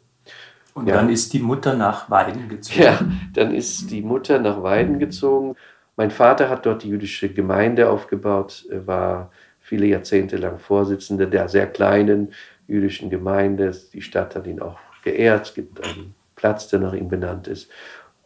[0.74, 0.94] Und Ja.
[0.96, 2.82] dann ist die Mutter nach Weiden gezogen.
[2.82, 2.98] Ja,
[3.34, 5.56] dann ist die Mutter nach Weiden gezogen.
[5.96, 9.30] Mein Vater hat dort die jüdische Gemeinde aufgebaut, er war
[9.72, 12.34] viele Jahrzehnte lang Vorsitzender der sehr kleinen
[12.68, 13.74] jüdischen Gemeinde.
[13.94, 15.46] Die Stadt hat ihn auch geehrt.
[15.46, 17.70] Es gibt einen Platz, der nach ihm benannt ist.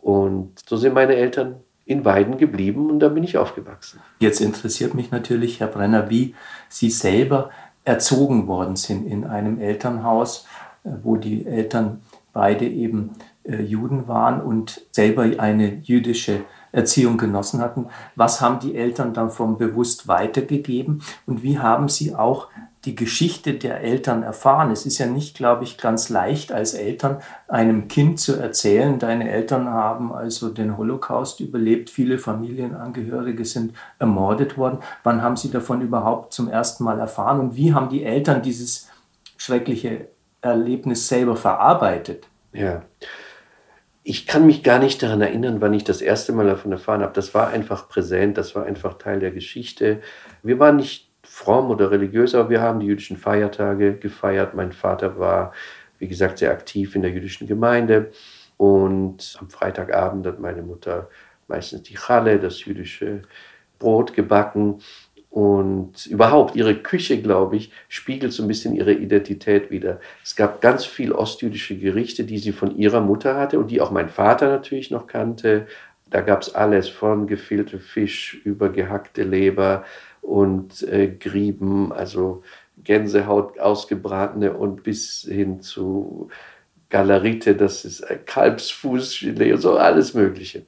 [0.03, 4.01] Und so sind meine Eltern in Weiden geblieben und da bin ich aufgewachsen.
[4.19, 6.35] Jetzt interessiert mich natürlich, Herr Brenner, wie
[6.69, 7.51] Sie selber
[7.85, 10.49] erzogen worden sind in einem Elternhaus,
[10.83, 12.01] äh, wo die Eltern
[12.33, 13.13] beide eben
[13.45, 16.41] äh, Juden waren und selber eine jüdische
[16.73, 17.87] Erziehung genossen hatten.
[18.15, 22.49] Was haben die Eltern dann vom bewusst weitergegeben und wie haben Sie auch
[22.85, 24.71] die Geschichte der Eltern erfahren?
[24.71, 29.29] Es ist ja nicht, glaube ich, ganz leicht als Eltern einem Kind zu erzählen, deine
[29.29, 34.79] Eltern haben also den Holocaust überlebt, viele Familienangehörige sind ermordet worden.
[35.03, 38.89] Wann haben Sie davon überhaupt zum ersten Mal erfahren und wie haben die Eltern dieses
[39.37, 40.09] schreckliche
[40.41, 42.29] Erlebnis selber verarbeitet?
[42.53, 42.83] Ja.
[44.09, 47.13] Ich kann mich gar nicht daran erinnern, wann ich das erste Mal davon erfahren habe.
[47.13, 50.01] Das war einfach präsent, das war einfach Teil der Geschichte.
[50.45, 54.55] Wir waren nicht fromm oder religiös, aber wir haben die jüdischen Feiertage gefeiert.
[54.55, 55.53] Mein Vater war,
[55.99, 58.13] wie gesagt, sehr aktiv in der jüdischen Gemeinde.
[58.57, 61.11] Und am Freitagabend hat meine Mutter
[61.49, 63.23] meistens die Challe, das jüdische
[63.81, 64.83] Brot gebacken.
[65.37, 70.01] Und überhaupt ihre Küche, glaube ich, spiegelt so ein bisschen ihre Identität wider.
[70.25, 73.91] Es gab ganz viel ostjüdische Gerichte, die sie von ihrer Mutter hatte und die auch
[73.91, 75.67] mein Vater natürlich noch kannte.
[76.09, 79.85] Da gab es alles von gefüllte Fisch über gehackte Leber
[80.23, 82.43] und äh, Grieben, also
[82.83, 86.31] Gänsehaut ausgebratene und bis hin zu
[86.89, 90.65] Galerite, das ist ein Kalbsfußgelee, so alles Mögliche.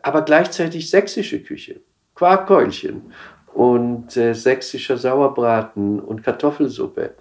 [0.00, 1.80] Aber gleichzeitig sächsische Küche,
[2.14, 3.12] Quarkkeulchen
[3.54, 7.14] und äh, sächsischer Sauerbraten und Kartoffelsuppe.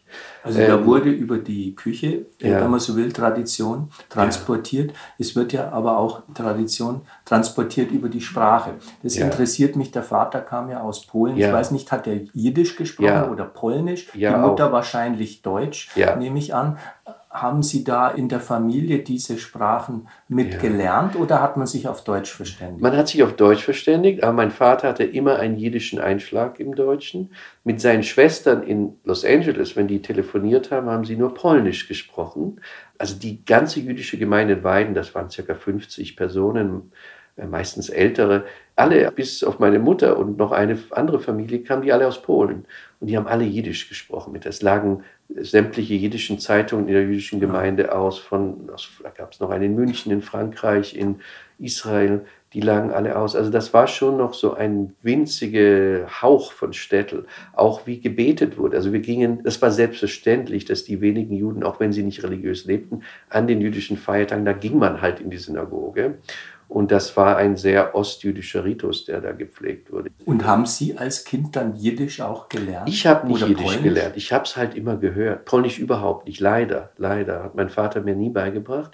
[0.44, 2.62] Also da Ähm, wurde über die Küche, äh, ja.
[2.62, 4.94] wenn man so will, Tradition transportiert.
[5.20, 8.76] Es wird ja aber auch Tradition transportiert über die Sprache.
[9.04, 9.26] Das Ja.
[9.26, 9.92] interessiert mich.
[9.92, 11.36] Der Vater kam ja aus Polen.
[11.36, 11.54] Ich Ja.
[11.54, 13.30] weiß nicht, hat er Jiddisch gesprochen Ja.
[13.30, 14.08] oder Polnisch?
[14.16, 14.72] Ja, die Mutter auch.
[14.72, 16.16] wahrscheinlich Deutsch, Ja.
[16.16, 16.78] nehme ich an.
[17.32, 22.30] Haben Sie da in der Familie diese Sprachen mitgelernt oder hat man sich auf Deutsch
[22.30, 22.82] verständigt?
[22.82, 26.76] Man hat sich auf Deutsch verständigt, aber mein Vater hatte immer einen jiddischen Einschlag im
[26.76, 27.32] Deutschen.
[27.64, 32.60] Mit seinen Schwestern in Los Angeles, wenn die telefoniert haben, haben sie nur Polnisch gesprochen.
[32.98, 36.92] Also die ganze jüdische Gemeinde in Weiden, das waren circa 50 Personen,
[37.48, 42.08] meistens ältere, alle bis auf meine Mutter und noch eine andere Familie kamen die alle
[42.08, 42.66] aus Polen.
[43.00, 44.32] Und die haben alle Jiddisch gesprochen.
[44.32, 45.04] Mit es lagen
[45.36, 48.20] sämtliche jiddischen Zeitungen in der jüdischen Gemeinde aus.
[48.20, 51.20] Von, aus da gab es noch eine in München, in Frankreich, in
[51.58, 52.26] Israel.
[52.54, 53.36] Die lagen alle aus.
[53.36, 57.26] Also das war schon noch so ein winziger Hauch von Städtel.
[57.54, 58.76] Auch wie gebetet wurde.
[58.76, 62.66] Also wir gingen, das war selbstverständlich, dass die wenigen Juden, auch wenn sie nicht religiös
[62.66, 66.16] lebten, an den jüdischen Feiertagen, da ging man halt in die Synagoge.
[66.72, 70.10] Und das war ein sehr ostjüdischer Ritus, der da gepflegt wurde.
[70.24, 72.88] Und haben Sie als Kind dann Jiddisch auch gelernt?
[72.88, 73.84] Ich habe nicht Oder Jiddisch Polnisch?
[73.84, 74.16] gelernt.
[74.16, 75.44] Ich habe es halt immer gehört.
[75.44, 76.40] Polnisch überhaupt nicht.
[76.40, 77.44] Leider, leider.
[77.44, 78.92] Hat mein Vater mir nie beigebracht.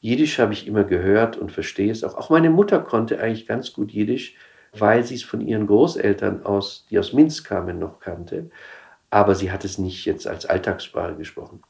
[0.00, 2.16] Jiddisch habe ich immer gehört und verstehe es auch.
[2.16, 4.34] Auch meine Mutter konnte eigentlich ganz gut Jiddisch,
[4.76, 8.50] weil sie es von ihren Großeltern aus, die aus Minsk kamen, noch kannte.
[9.10, 11.62] Aber sie hat es nicht jetzt als Alltagssprache gesprochen.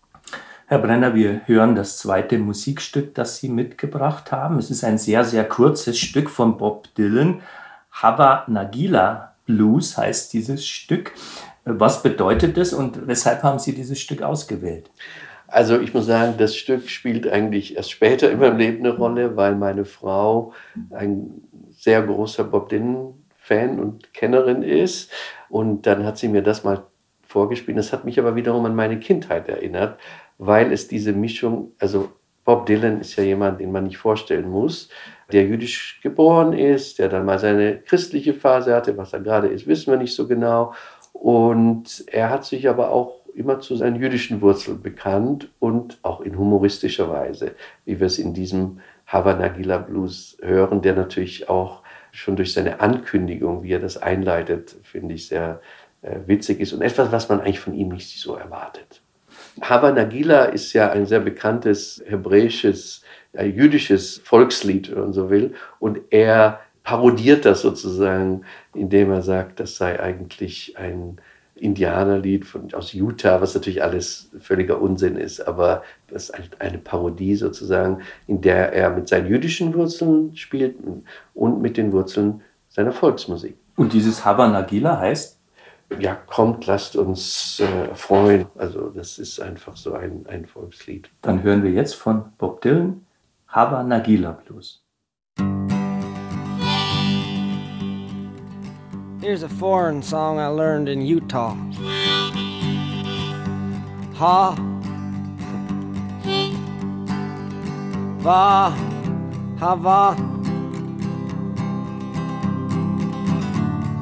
[0.70, 4.56] Herr Brenner, wir hören das zweite Musikstück, das Sie mitgebracht haben.
[4.56, 7.40] Es ist ein sehr, sehr kurzes Stück von Bob Dylan.
[7.90, 11.10] Hava Nagila Blues heißt dieses Stück.
[11.64, 14.92] Was bedeutet das und weshalb haben Sie dieses Stück ausgewählt?
[15.48, 19.36] Also ich muss sagen, das Stück spielt eigentlich erst später in meinem Leben eine Rolle,
[19.36, 20.52] weil meine Frau
[20.90, 25.10] ein sehr großer Bob Dylan-Fan und Kennerin ist.
[25.48, 26.84] Und dann hat sie mir das mal
[27.30, 27.76] vorgespielt.
[27.76, 29.98] Das hat mich aber wiederum an meine Kindheit erinnert,
[30.40, 32.08] weil es diese Mischung, also
[32.46, 34.88] Bob Dylan ist ja jemand, den man nicht vorstellen muss,
[35.32, 39.66] der jüdisch geboren ist, der dann mal seine christliche Phase hatte, was er gerade ist,
[39.66, 40.72] wissen wir nicht so genau.
[41.12, 46.38] Und er hat sich aber auch immer zu seinen jüdischen Wurzeln bekannt und auch in
[46.38, 47.52] humoristischer Weise,
[47.84, 53.62] wie wir es in diesem Havanagila Blues hören, der natürlich auch schon durch seine Ankündigung,
[53.62, 55.60] wie er das einleitet, finde ich sehr
[56.00, 59.02] äh, witzig ist und etwas, was man eigentlich von ihm nicht so erwartet.
[59.60, 65.54] Hava Nagila ist ja ein sehr bekanntes hebräisches, äh, jüdisches Volkslied, wenn man so will.
[65.78, 68.42] Und er parodiert das sozusagen,
[68.74, 71.18] indem er sagt, das sei eigentlich ein
[71.60, 77.36] Indianerlied von, aus Utah, was natürlich alles völliger Unsinn ist, aber das ist eine Parodie
[77.36, 80.76] sozusagen, in der er mit seinen jüdischen Wurzeln spielt
[81.34, 83.56] und mit den Wurzeln seiner Volksmusik.
[83.76, 85.39] Und dieses Hava Nagila heißt?
[85.98, 88.46] Ja, kommt, lasst uns äh, freuen.
[88.56, 91.10] Also das ist einfach so ein, ein Volkslied.
[91.22, 93.04] Dann hören wir jetzt von Bob Dylan
[93.48, 94.84] Hava Nagila Blues.
[99.20, 101.54] Here's a foreign song I learned in Utah.
[104.18, 104.54] Ha.
[108.22, 108.70] Va.
[109.58, 110.16] Hava.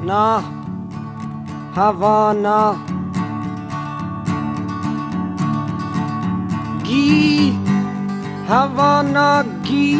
[0.03, 0.58] Na.
[1.79, 2.75] Havana.
[6.83, 7.53] Gi.
[8.49, 9.45] Havana.
[9.63, 9.95] Gi.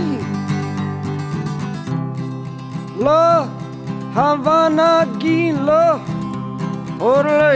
[2.99, 3.47] La.
[4.13, 5.07] Havana.
[5.21, 5.51] Gi.
[5.51, 6.01] La.
[6.99, 7.53] Orla.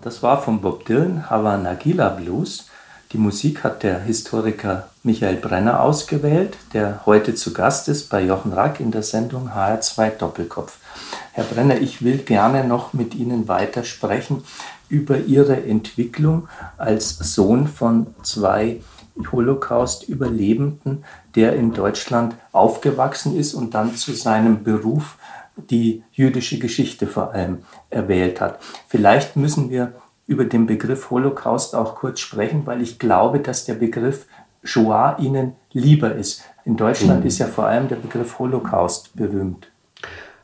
[0.00, 2.66] Das war von Bob Dylan Havana Gila Blues.
[3.12, 8.52] Die Musik hat der Historiker Michael Brenner ausgewählt, der heute zu Gast ist bei Jochen
[8.52, 10.78] Rack in der Sendung HR2 Doppelkopf.
[11.30, 14.42] Herr Brenner, ich will gerne noch mit Ihnen weiter sprechen
[14.88, 18.80] über Ihre Entwicklung als Sohn von zwei
[19.30, 21.04] Holocaust-Überlebenden,
[21.36, 25.16] der in Deutschland aufgewachsen ist und dann zu seinem Beruf
[25.56, 28.58] die jüdische Geschichte vor allem erwählt hat.
[28.88, 29.92] Vielleicht müssen wir
[30.26, 34.26] über den Begriff Holocaust auch kurz sprechen, weil ich glaube, dass der Begriff
[34.62, 36.42] Shoah Ihnen lieber ist.
[36.64, 37.26] In Deutschland mhm.
[37.26, 39.70] ist ja vor allem der Begriff Holocaust berühmt.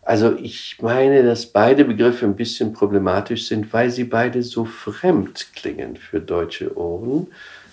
[0.02, 5.48] Also ich meine, dass beide Begriffe ein bisschen problematisch sind, weil sie beide so fremd
[5.54, 7.28] klingen für deutsche Ohren.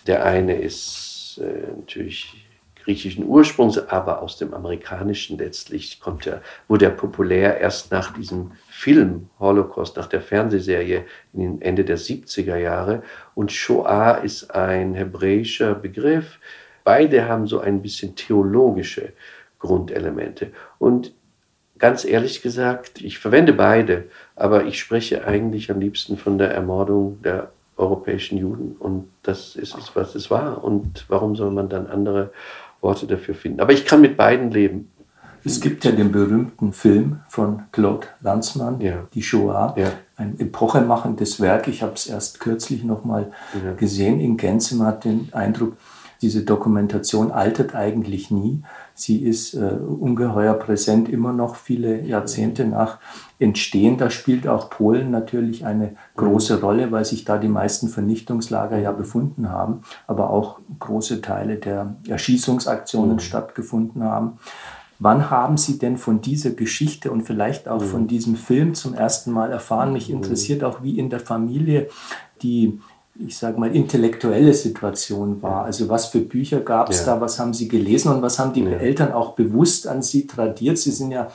[0.05, 2.48] Der eine ist äh, natürlich
[2.89, 8.53] griechischen Ursprungs, aber aus dem amerikanischen letztlich kommt er, wurde er populär erst nach diesem
[8.67, 13.03] Film Holocaust, nach der Fernsehserie Ende der 70er Jahre.
[13.35, 16.39] Und Shoah ist ein hebräischer Begriff.
[16.83, 19.13] Beide haben so ein bisschen theologische
[19.59, 20.51] Grundelemente.
[20.79, 21.13] Und
[21.77, 27.21] ganz ehrlich gesagt, ich verwende beide, aber ich spreche eigentlich am liebsten von der Ermordung
[27.21, 28.75] der europäischen Juden.
[28.79, 30.63] Und das ist es, was es war.
[30.63, 32.31] Und warum soll man dann andere
[32.81, 33.59] Worte dafür finden?
[33.59, 34.91] Aber ich kann mit beiden leben.
[35.45, 39.07] Es gibt ja den berühmten Film von Claude Lanzmann, ja.
[39.13, 39.91] Die Shoah, ja.
[40.17, 41.67] ein epochemachendes Werk.
[41.67, 43.31] Ich habe es erst kürzlich nochmal
[43.63, 43.73] ja.
[43.73, 44.75] gesehen in Gänze.
[44.75, 45.77] Man hat den Eindruck,
[46.21, 48.63] diese Dokumentation altert eigentlich nie.
[48.93, 52.99] Sie ist äh, ungeheuer präsent, immer noch viele Jahrzehnte nach
[53.39, 53.97] Entstehen.
[53.97, 56.59] Da spielt auch Polen natürlich eine große.
[56.61, 61.95] Rolle, weil sich da die meisten Vernichtungslager ja befunden haben, aber auch große Teile der
[62.07, 63.19] Erschießungsaktionen mhm.
[63.19, 64.39] stattgefunden haben.
[64.99, 67.85] Wann haben Sie denn von dieser Geschichte und vielleicht auch mhm.
[67.87, 69.93] von diesem Film zum ersten Mal erfahren?
[69.93, 70.15] Mich mhm.
[70.15, 71.87] interessiert auch, wie in der Familie
[72.41, 72.79] die
[73.27, 75.65] ich sage mal, intellektuelle Situation war.
[75.65, 77.15] Also was für Bücher gab es ja.
[77.15, 78.71] da, was haben Sie gelesen und was haben die ja.
[78.77, 80.77] Eltern auch bewusst an Sie tradiert?
[80.77, 81.27] Sie sind ja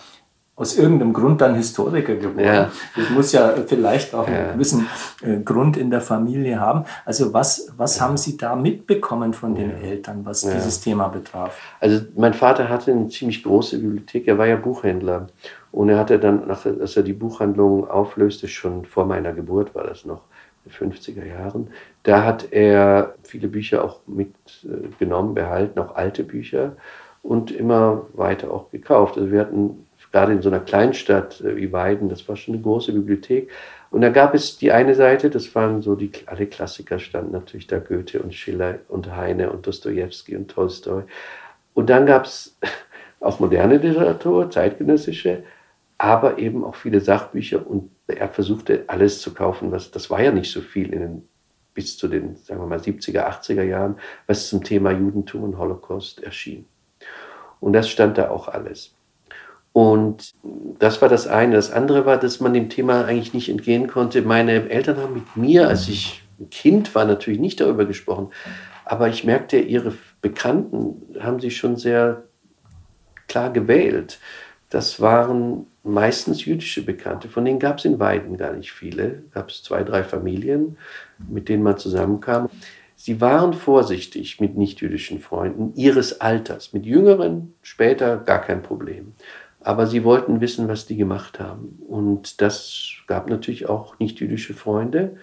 [0.57, 2.45] aus irgendeinem Grund dann Historiker geworden.
[2.45, 2.71] Ja.
[2.97, 4.87] Das muss ja vielleicht auch einen gewissen
[5.23, 6.85] äh, Grund in der Familie haben.
[7.05, 11.59] Also was, was haben Sie da mitbekommen von den Eltern, was dieses Thema betraf?
[11.81, 15.27] Also mein Vater hatte eine ziemlich große Bibliothek, er war ja Buchhändler.
[15.73, 20.05] Und er hatte dann, als er die Buchhandlung auflöste, schon vor meiner Geburt war das
[20.05, 20.21] noch,
[20.71, 21.69] 50er Jahren.
[22.05, 26.77] Da hat er viele Bücher auch mitgenommen, behalten, auch alte Bücher
[27.23, 29.19] und immer weiter auch gekauft.
[29.19, 32.63] Also wir hatten gerade in so einer Kleinstadt äh, wie Weiden, das war schon eine
[32.63, 33.51] große Bibliothek.
[33.91, 37.67] Und da gab es die eine Seite, das waren so die, alle Klassiker standen natürlich
[37.67, 41.03] da, Goethe und Schiller und Heine und Dostoevsky und Tolstoi.
[41.75, 42.57] Und dann gab es
[43.21, 45.43] auch moderne Literatur, zeitgenössische,
[45.99, 50.31] aber eben auch viele Sachbücher und er versuchte alles zu kaufen, was, das war ja
[50.31, 51.29] nicht so viel in den,
[51.75, 53.97] bis zu den, sagen wir mal, 70er, 80er Jahren,
[54.29, 56.67] was zum Thema Judentum und Holocaust erschien.
[57.59, 58.94] Und das stand da auch alles.
[59.75, 60.35] Und
[60.79, 61.57] das war das eine.
[61.57, 64.23] Das andere war, dass man dem Thema eigentlich nicht entgehen konnte.
[64.23, 68.29] Meine Eltern haben mit mir, als ich ein Kind war, natürlich nicht darüber gesprochen.
[68.85, 72.23] Aber ich merkte, ihre Bekannten haben sie schon sehr
[73.27, 74.21] klar gewählt.
[74.71, 77.29] Das waren meistens jüdische Bekannte.
[77.29, 79.25] Von denen gab es in Weiden gar nicht viele.
[79.33, 80.77] Gab es zwei, drei Familien,
[81.19, 82.49] mit denen man zusammenkam.
[82.95, 86.73] Sie waren vorsichtig mit nichtjüdischen Freunden ihres Alters.
[86.73, 89.15] Mit jüngeren später gar kein Problem.
[89.65, 91.83] Aber sie wollten wissen, was die gemacht haben.
[91.89, 95.17] Und das gab natürlich auch nichtjüdische Freunde.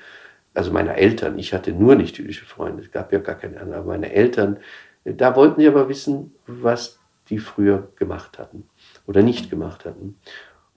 [0.54, 1.40] Also meine Eltern.
[1.40, 2.84] Ich hatte nur nichtjüdische Freunde.
[2.84, 3.80] Es gab ja gar keine anderen.
[3.80, 4.58] Aber meine Eltern,
[5.06, 8.68] da wollten sie aber wissen, was die früher gemacht hatten
[9.08, 10.18] oder nicht gemacht hatten.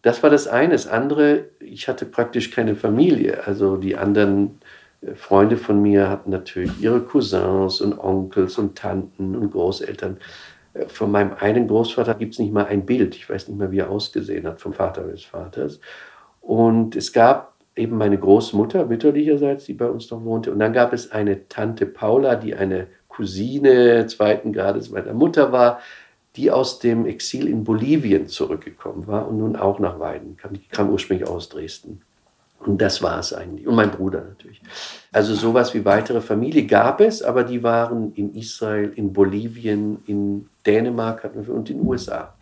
[0.02, 0.72] Das war das eine.
[0.72, 3.44] Das andere, ich hatte praktisch keine Familie.
[3.46, 4.60] Also die anderen
[5.04, 10.16] Äh, Freunde von mir hatten natürlich ihre Cousins und Onkels und Tanten und Großeltern.
[10.88, 13.14] Von meinem einen Großvater gibt es nicht mal ein Bild.
[13.14, 15.80] Ich weiß nicht mal, wie er ausgesehen hat, vom Vater meines Vaters.
[16.40, 20.52] Und es gab eben meine Großmutter mütterlicherseits, die bei uns noch wohnte.
[20.52, 25.80] Und dann gab es eine Tante Paula, die eine Cousine zweiten Grades meiner Mutter war,
[26.36, 30.54] die aus dem Exil in Bolivien zurückgekommen war und nun auch nach Weiden kam.
[30.54, 32.02] Die kam ursprünglich aus Dresden.
[32.66, 33.66] Und das war es eigentlich.
[33.66, 34.60] Und mein Bruder natürlich.
[35.12, 40.48] Also sowas wie weitere Familie gab es, aber die waren in Israel, in Bolivien, in
[40.66, 42.34] Dänemark und in den USA.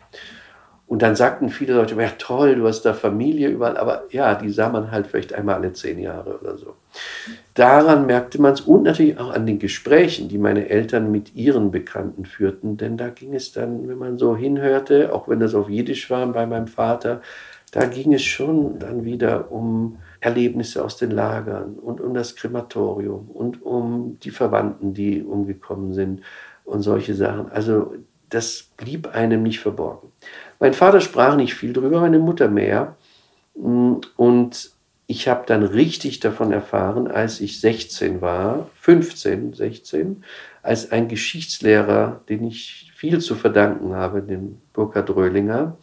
[0.85, 4.49] Und dann sagten viele Leute, ja toll, du hast da Familie überall, aber ja, die
[4.49, 6.75] sah man halt vielleicht einmal alle zehn Jahre oder so.
[7.53, 11.71] Daran merkte man es und natürlich auch an den Gesprächen, die meine Eltern mit ihren
[11.71, 15.69] Bekannten führten, denn da ging es dann, wenn man so hinhörte, auch wenn das auf
[15.69, 17.21] Jiddisch war bei meinem Vater,
[17.71, 23.29] da ging es schon dann wieder um Erlebnisse aus den Lagern und um das Krematorium
[23.29, 26.21] und um die Verwandten, die umgekommen sind
[26.63, 27.51] und solche Sachen.
[27.51, 27.95] Also
[28.29, 30.13] das blieb einem nicht verborgen.
[30.59, 32.95] Mein Vater sprach nicht viel darüber, meine Mutter mehr.
[33.53, 34.71] Und
[35.07, 40.23] ich habe dann richtig davon erfahren, als ich 16 war, 15, 16,
[40.61, 45.77] als ein Geschichtslehrer, den ich viel zu verdanken habe, dem Burkhard Röhlinger,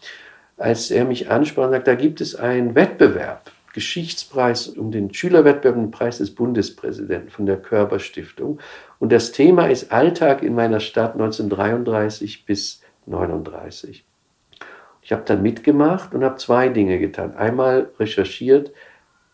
[0.56, 5.76] als er mich ansprach und sagte, da gibt es einen Wettbewerb, Geschichtspreis um den Schülerwettbewerb,
[5.76, 8.58] den Preis des Bundespräsidenten von der Körber Stiftung.
[8.98, 14.04] Und das Thema ist Alltag in meiner Stadt 1933 bis 1939.
[15.02, 17.34] Ich habe dann mitgemacht und habe zwei Dinge getan.
[17.36, 18.72] Einmal recherchiert,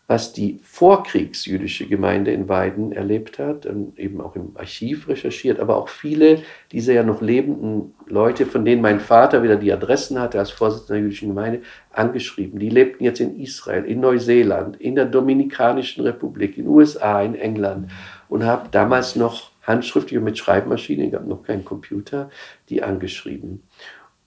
[0.09, 5.89] was die vorkriegsjüdische Gemeinde in Weiden erlebt hat, eben auch im Archiv recherchiert, aber auch
[5.89, 10.49] viele dieser ja noch lebenden Leute, von denen mein Vater wieder die Adressen hatte als
[10.49, 12.57] Vorsitzender der jüdischen Gemeinde, angeschrieben.
[12.57, 17.35] Die lebten jetzt in Israel, in Neuseeland, in der Dominikanischen Republik, in den USA, in
[17.35, 17.91] England
[18.29, 22.29] und habe damals noch handschriftlich und mit Schreibmaschine, habe noch keinen Computer,
[22.69, 23.63] die angeschrieben.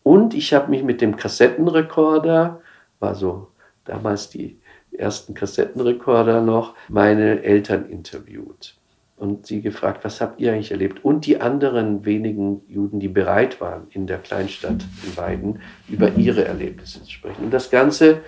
[0.02, 2.60] Und ich habe mich mit dem Kassettenrekorder,
[2.98, 3.48] war so
[3.86, 4.59] damals die
[4.92, 8.76] ersten Kassettenrekorder noch, meine Eltern interviewt
[9.20, 11.04] und sie gefragt, was habt ihr eigentlich erlebt?
[11.04, 16.46] Und die anderen wenigen Juden, die bereit waren, in der Kleinstadt in Weiden über ihre
[16.46, 17.44] Erlebnisse zu sprechen.
[17.44, 18.22] Und das Ganze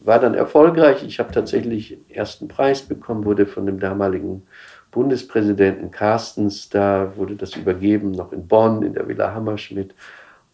[0.00, 1.02] war dann erfolgreich.
[1.02, 4.42] Ich habe tatsächlich den ersten Preis bekommen, wurde von dem damaligen
[4.90, 9.94] Bundespräsidenten Carstens, da wurde das übergeben, noch in Bonn, in der Villa Hammerschmidt.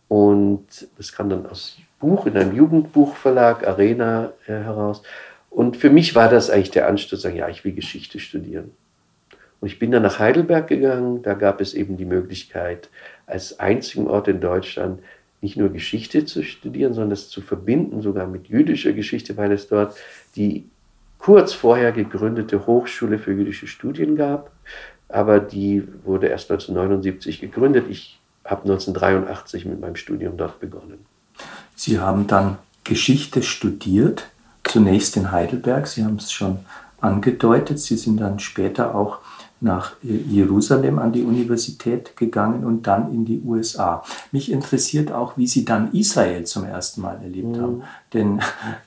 [0.07, 5.03] Und das kam dann aus Buch in einem Jugendbuchverlag Arena äh, heraus.
[5.51, 8.71] Und für mich war das eigentlich der Anstoß, sagen, ja, ich will Geschichte studieren.
[9.61, 11.23] Und ich bin dann nach Heidelberg gegangen.
[11.23, 12.89] Da gab es eben die Möglichkeit,
[13.27, 15.01] als einzigen Ort in Deutschland
[15.43, 19.69] nicht nur Geschichte zu studieren, sondern das zu verbinden, sogar mit jüdischer Geschichte, weil es
[19.69, 19.97] dort
[20.37, 20.67] die
[21.19, 24.51] kurz vorher gegründete Hochschule für jüdische Studien gab.
[25.09, 27.87] Aber die wurde erst 1979 gegründet.
[27.89, 30.99] Ich habe 1983 mit meinem Studium dort begonnen.
[31.75, 34.29] Sie haben dann Geschichte studiert,
[34.71, 35.87] zunächst in Heidelberg.
[35.87, 36.61] Sie haben es schon
[37.01, 37.81] angedeutet.
[37.81, 39.19] Sie sind dann später auch
[39.63, 44.03] nach Jerusalem an die Universität gegangen und dann in die USA.
[44.33, 47.61] Mich interessiert auch, wie Sie dann Israel zum ersten Mal erlebt mhm.
[47.61, 47.83] haben.
[48.15, 48.41] Denn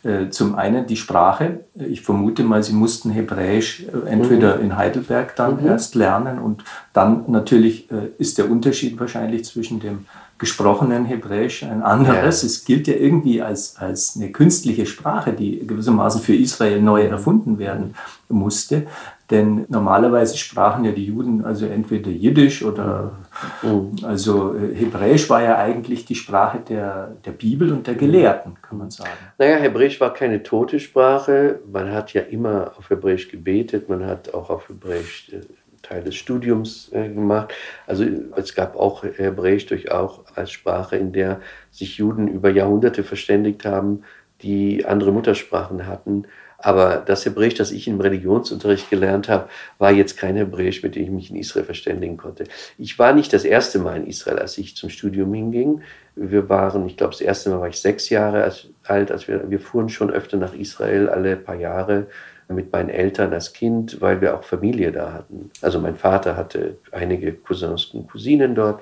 [0.03, 4.63] äh, zum einen die Sprache, ich vermute mal, Sie mussten Hebräisch äh, entweder mhm.
[4.63, 5.67] in Heidelberg dann mhm.
[5.67, 6.63] erst lernen und
[6.93, 10.05] dann natürlich äh, ist der Unterschied wahrscheinlich zwischen dem
[10.37, 12.41] gesprochenen Hebräisch ein anderes.
[12.41, 12.47] Ja.
[12.47, 17.57] Es gilt ja irgendwie als, als eine künstliche Sprache, die gewissermaßen für Israel neu erfunden
[17.59, 17.95] werden
[18.29, 18.87] musste.
[19.29, 23.13] Denn normalerweise sprachen ja die Juden also entweder Jiddisch oder
[23.61, 24.03] mhm.
[24.03, 28.77] also äh, Hebräisch war ja eigentlich die Sprache der, der Bibel und der Gelehrten, kann
[28.77, 29.09] man sagen.
[29.37, 31.59] Naja, Hebräisch war keine tote Sprache.
[31.71, 35.39] Man hat ja immer auf Hebräisch gebetet, man hat auch auf Hebräisch äh,
[35.83, 37.53] Teil des Studiums äh, gemacht.
[37.85, 38.05] Also
[38.35, 44.03] es gab auch Hebräisch durchaus als Sprache, in der sich Juden über Jahrhunderte verständigt haben,
[44.41, 46.25] die andere Muttersprachen hatten
[46.63, 51.03] aber das Hebräisch, das ich im Religionsunterricht gelernt habe, war jetzt kein Hebräisch, mit dem
[51.03, 52.45] ich mich in Israel verständigen konnte.
[52.77, 55.81] Ich war nicht das erste Mal in Israel, als ich zum Studium hinging.
[56.15, 58.49] Wir waren, ich glaube, das erste Mal war ich sechs Jahre
[58.85, 62.07] alt, als wir, wir fuhren schon öfter nach Israel, alle paar Jahre
[62.47, 65.51] mit meinen Eltern als Kind, weil wir auch Familie da hatten.
[65.61, 68.81] Also mein Vater hatte einige Cousins und Cousinen dort.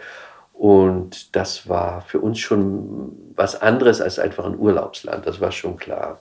[0.54, 5.76] Und das war für uns schon was anderes als einfach ein Urlaubsland, das war schon
[5.78, 6.20] klar.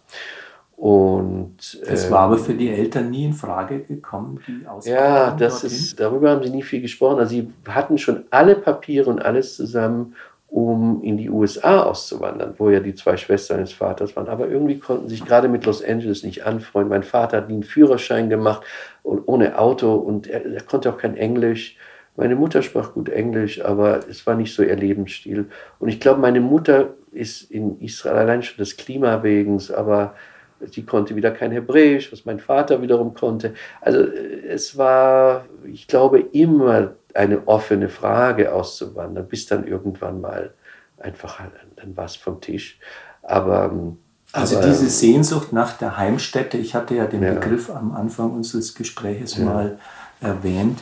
[0.81, 5.63] Und, das war aber ähm, für die Eltern nie in Frage gekommen, die Ja, das
[5.63, 7.19] ist, darüber haben sie nie viel gesprochen.
[7.19, 10.15] Also sie hatten schon alle Papiere und alles zusammen,
[10.51, 14.29] um in die USA auszuwandern, wo ja die zwei Schwestern des Vaters waren.
[14.29, 16.91] Aber irgendwie konnten sich gerade mit Los Angeles nicht anfreunden.
[16.91, 18.65] Mein Vater hat nie einen Führerschein gemacht,
[19.03, 21.77] und ohne Auto und er, er konnte auch kein Englisch.
[22.17, 25.47] Meine Mutter sprach gut Englisch, aber es war nicht so ihr Lebensstil.
[25.79, 30.15] Und ich glaube, meine Mutter ist in Israel allein schon des Klima wegen, aber
[30.61, 33.55] sie konnte wieder kein Hebräisch, was mein Vater wiederum konnte.
[33.81, 40.55] Also es war, ich glaube, immer eine offene Frage auszuwandern, bis dann irgendwann mal
[40.99, 41.41] einfach,
[41.77, 42.79] dann war es vom Tisch.
[43.23, 43.99] Aber ähm,
[44.33, 47.35] also aber, diese Sehnsucht nach der Heimstätte, ich hatte ja den Ja.
[47.35, 49.45] Begriff am Anfang unseres Gespräches Ja.
[49.45, 49.79] mal
[50.21, 50.81] erwähnt,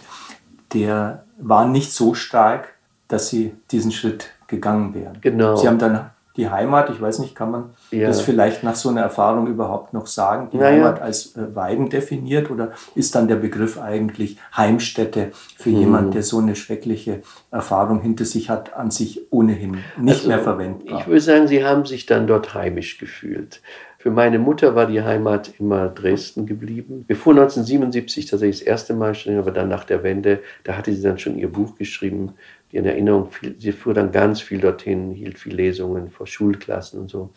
[0.75, 2.75] der war nicht so stark,
[3.07, 5.19] dass Sie diesen Schritt gegangen wären.
[5.21, 5.57] Genau.
[5.57, 8.07] Sie haben dann die Heimat, ich weiß nicht, kann man Ja.
[8.07, 10.77] das vielleicht nach so einer Erfahrung überhaupt noch sagen, die Naja.
[10.77, 15.79] Heimat als äh, Weiden definiert oder ist dann der Begriff eigentlich Heimstätte für Hm.
[15.79, 17.21] jemand, der so eine schreckliche
[17.51, 21.01] Erfahrung hinter sich hat, an sich ohnehin nicht Also, mehr verwendbar?
[21.01, 23.61] Ich würde sagen, sie haben sich dann dort heimisch gefühlt.
[24.01, 27.05] Für meine Mutter war die Heimat immer Dresden geblieben.
[27.09, 31.03] Bevor 1977 tatsächlich das erste Mal stand, aber dann nach der Wende, da hatte sie
[31.03, 32.35] dann schon ihr Buch geschrieben,
[32.73, 37.11] in Erinnerung, viel, sie fuhr dann ganz viel dorthin, hielt viel Lesungen vor Schulklassen und
[37.11, 37.31] so.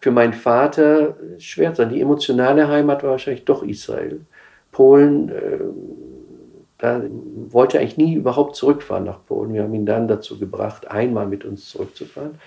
[0.00, 1.90] Für meinen Vater äh, schwer sein.
[1.90, 4.20] Die emotionale Heimat war wahrscheinlich doch Israel.
[4.72, 5.58] Polen, äh,
[6.78, 7.02] da
[7.50, 9.52] wollte er eigentlich nie überhaupt zurückfahren nach Polen.
[9.52, 12.38] Wir haben ihn dann dazu gebracht, einmal mit uns zurückzufahren.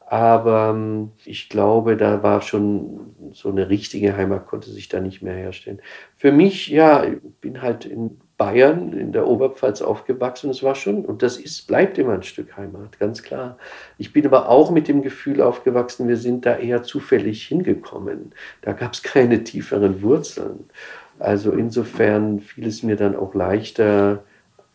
[0.00, 5.22] Aber ähm, ich glaube, da war schon so eine richtige Heimat, konnte sich da nicht
[5.22, 5.80] mehr herstellen.
[6.16, 10.48] Für mich, ja, ich bin halt in Bayern, in der Oberpfalz aufgewachsen.
[10.48, 13.58] Es war schon, und das ist, bleibt immer ein Stück Heimat, ganz klar.
[13.98, 18.32] Ich bin aber auch mit dem Gefühl aufgewachsen, wir sind da eher zufällig hingekommen.
[18.62, 20.70] Da gab es keine tieferen Wurzeln.
[21.18, 24.22] Also insofern fiel es mir dann auch leichter,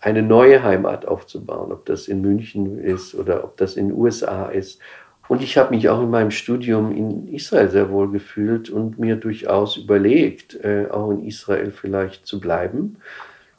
[0.01, 4.47] eine neue Heimat aufzubauen, ob das in München ist oder ob das in den USA
[4.47, 4.81] ist.
[5.29, 9.15] Und ich habe mich auch in meinem Studium in Israel sehr wohl gefühlt und mir
[9.15, 12.97] durchaus überlegt, äh, auch in Israel vielleicht zu bleiben.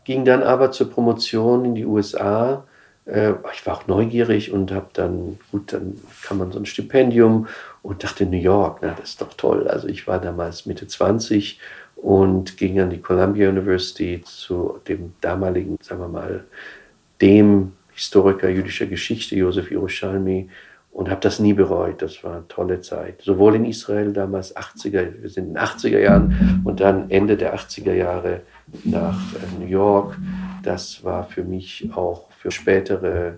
[0.04, 2.64] Ging dann aber zur Promotion in die USA.
[3.06, 7.48] Äh, ich war auch neugierig und habe dann, gut, dann kann man so ein Stipendium
[7.82, 9.68] und dachte, New York, na, das ist doch toll.
[9.68, 11.58] Also ich war damals Mitte 20
[11.96, 16.44] und ging an die Columbia University zu dem damaligen, sagen wir mal,
[17.20, 20.50] dem Historiker jüdischer Geschichte, Josef Yerushalmi,
[20.90, 22.02] und habe das nie bereut.
[22.02, 23.20] Das war eine tolle Zeit.
[23.22, 27.56] Sowohl in Israel damals 80er, wir sind in den 80er Jahren und dann Ende der
[27.56, 28.42] 80er Jahre
[28.84, 30.16] nach äh, New York.
[30.62, 33.34] Das war für mich auch für spätere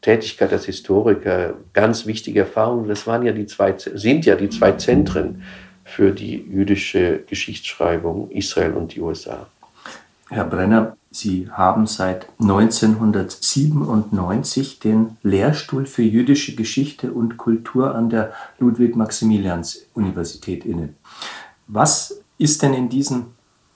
[0.00, 2.88] Tätigkeit als Historiker ganz wichtige Erfahrung.
[2.88, 5.42] Das waren ja die zwei, sind ja die zwei Zentren
[5.84, 9.46] für die jüdische Geschichtsschreibung, Israel und die USA.
[10.28, 18.32] Herr Brenner, Sie haben seit 1997 den Lehrstuhl für jüdische Geschichte und Kultur an der
[18.60, 20.90] Ludwig-Maximilians-Universität inne.
[21.66, 23.26] Was ist denn in diesen,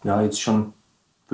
[0.05, 0.75] ja jetzt schon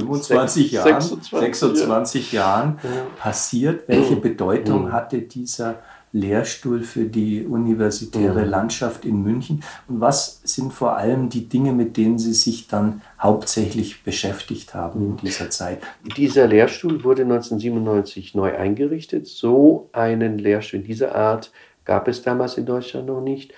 [0.01, 2.89] 25 Sech- Jahren, 26, 26 Jahren Ja.
[3.19, 3.89] passiert?
[3.89, 4.93] Welche Bedeutung Mhm.
[4.93, 5.77] hatte dieser
[6.13, 8.51] Lehrstuhl für die universitäre Mhm.
[8.51, 9.63] Landschaft in München?
[9.89, 15.03] Und was sind vor allem die Dinge, mit denen Sie sich dann hauptsächlich beschäftigt haben
[15.03, 15.83] in dieser Zeit?
[16.17, 19.29] Dieser Lehrstuhl wurde 1997 neu eingerichtet.
[19.29, 21.53] So einen Lehrstuhl in dieser Art
[21.85, 23.53] gab es damals in Deutschland noch nicht.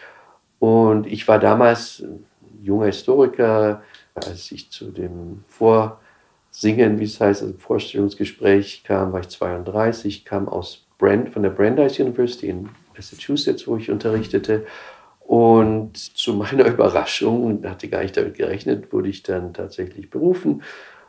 [0.59, 2.05] Und ich war damals
[2.63, 3.83] junger Historiker,
[4.15, 5.43] als ich zu dem
[6.53, 11.51] Vorsingen, wie es heißt, also Vorstellungsgespräch kam, war ich 32, kam aus Brand, von der
[11.51, 14.67] Brandeis University in Massachusetts, wo ich unterrichtete.
[15.21, 20.63] Und zu meiner Überraschung, hatte gar nicht damit gerechnet, wurde ich dann tatsächlich berufen.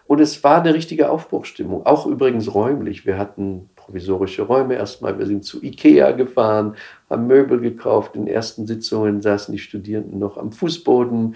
[0.08, 3.06] Und es war eine richtige Aufbruchstimmung, auch übrigens räumlich.
[3.06, 5.20] Wir hatten provisorische Räume erstmal.
[5.20, 6.76] Wir sind zu Ikea gefahren,
[7.10, 8.16] haben Möbel gekauft.
[8.16, 11.36] In ersten Sitzungen saßen die Studierenden noch am Fußboden.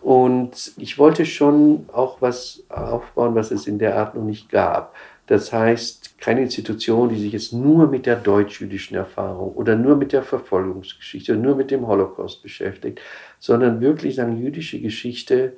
[0.00, 4.94] Und ich wollte schon auch was aufbauen, was es in der Art noch nicht gab.
[5.26, 10.12] Das heißt, keine Institution, die sich jetzt nur mit der deutsch-jüdischen Erfahrung oder nur mit
[10.12, 13.00] der Verfolgungsgeschichte oder nur mit dem Holocaust beschäftigt,
[13.38, 15.56] sondern wirklich sagen, jüdische Geschichte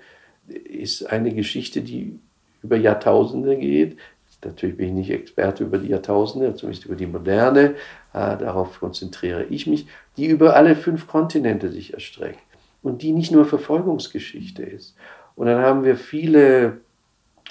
[0.49, 2.19] ist eine Geschichte, die
[2.63, 3.97] über Jahrtausende geht.
[4.45, 7.75] Natürlich bin ich nicht Experte über die Jahrtausende, zumindest über die Moderne.
[8.13, 9.87] Äh, darauf konzentriere ich mich,
[10.17, 12.50] die über alle fünf Kontinente sich erstreckt
[12.83, 14.95] und die nicht nur Verfolgungsgeschichte ist.
[15.37, 16.79] Und dann haben wir viele,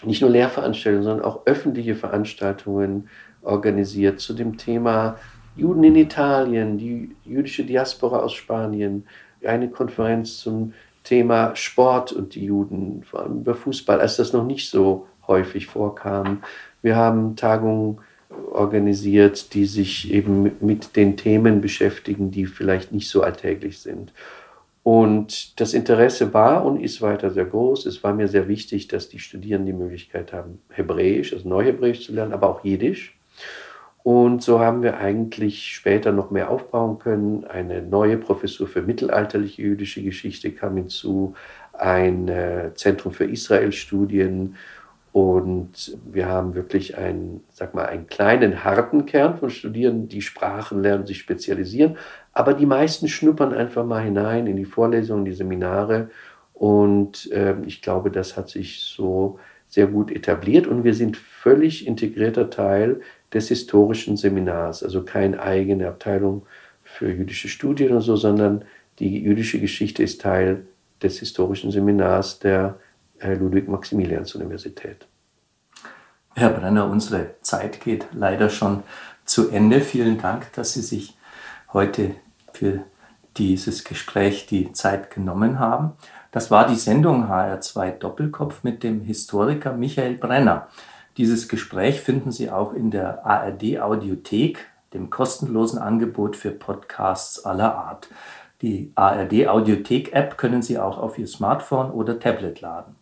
[0.03, 3.09] nicht nur Lehrveranstaltungen, sondern auch öffentliche Veranstaltungen
[3.41, 5.17] organisiert zu dem Thema
[5.55, 9.05] Juden in Italien, die jüdische Diaspora aus Spanien,
[9.43, 10.73] eine Konferenz zum
[11.03, 15.67] Thema Sport und die Juden, vor allem über Fußball, als das noch nicht so häufig
[15.67, 16.43] vorkam.
[16.81, 17.99] Wir haben Tagungen
[18.51, 24.13] organisiert, die sich eben mit den Themen beschäftigen, die vielleicht nicht so alltäglich sind.
[24.91, 27.85] Und das Interesse war und ist weiter sehr groß.
[27.85, 32.11] Es war mir sehr wichtig, dass die Studierenden die Möglichkeit haben, Hebräisch, also Neuhebräisch zu
[32.11, 33.15] lernen, aber auch Jiddisch.
[34.01, 37.45] Und so haben wir eigentlich später noch mehr aufbauen können.
[37.45, 41.35] Eine neue Professur für mittelalterliche jüdische Geschichte kam hinzu,
[41.73, 44.55] ein äh, Zentrum für Israel-Studien.
[45.11, 50.83] Und wir haben wirklich einen, sag mal, einen kleinen, harten Kern von Studierenden, die Sprachen
[50.83, 51.97] lernen, sich spezialisieren.
[52.33, 56.09] Aber die meisten schnuppern einfach mal hinein in die Vorlesungen, die Seminare.
[56.53, 60.67] Und äh, ich glaube, das hat sich so sehr gut etabliert.
[60.67, 63.01] Und wir sind völlig integrierter Teil
[63.33, 64.83] des historischen Seminars.
[64.83, 66.45] Also keine eigene Abteilung
[66.83, 68.63] für jüdische Studien oder so, sondern
[68.99, 70.65] die jüdische Geschichte ist Teil
[71.01, 72.77] des historischen Seminars der
[73.21, 75.07] Ludwig-Maximilians-Universität.
[76.35, 78.83] Herr Brenner, unsere Zeit geht leider schon
[79.25, 79.81] zu Ende.
[79.81, 81.17] Vielen Dank, dass Sie sich
[81.73, 82.15] heute
[82.53, 82.83] für
[83.37, 85.93] dieses Gespräch die Zeit genommen haben.
[86.31, 90.67] Das war die Sendung HR2 Doppelkopf mit dem Historiker Michael Brenner.
[91.17, 97.75] Dieses Gespräch finden Sie auch in der ARD Audiothek, dem kostenlosen Angebot für Podcasts aller
[97.75, 98.09] Art.
[98.61, 102.95] Die ARD Audiothek App können Sie auch auf Ihr Smartphone oder Tablet laden.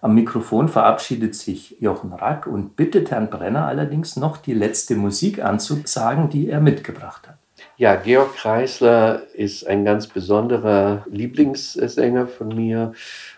[0.00, 5.44] Am Mikrofon verabschiedet sich Jochen Rack und bittet Herrn Brenner allerdings noch die letzte Musik
[5.44, 7.38] anzusagen, die er mitgebracht hat.
[7.76, 12.94] Ja, Georg Kreisler ist ein ganz besonderer Lieblingssänger von mir,